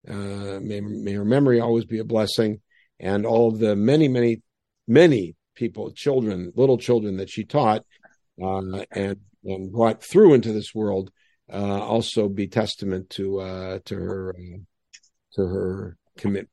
Uh, 0.08 0.60
may, 0.60 0.80
may 0.80 1.12
her 1.12 1.24
memory 1.24 1.60
always 1.60 1.84
be 1.84 1.98
a 1.98 2.04
blessing, 2.04 2.60
and 3.00 3.26
all 3.26 3.48
of 3.48 3.58
the 3.58 3.74
many, 3.74 4.08
many, 4.08 4.40
many 4.86 5.34
people, 5.54 5.90
children, 5.90 6.52
little 6.54 6.78
children 6.78 7.16
that 7.16 7.28
she 7.28 7.44
taught 7.44 7.84
uh, 8.42 8.84
and 8.92 9.18
and 9.46 9.72
brought 9.72 10.02
through 10.02 10.34
into 10.34 10.52
this 10.52 10.74
world, 10.74 11.10
uh, 11.52 11.80
also 11.80 12.28
be 12.28 12.46
testament 12.46 13.10
to 13.10 13.40
uh, 13.40 13.78
to 13.84 13.94
her 13.94 14.34
uh, 14.36 14.58
to 15.34 15.42
her 15.42 15.96
commitment. 16.16 16.50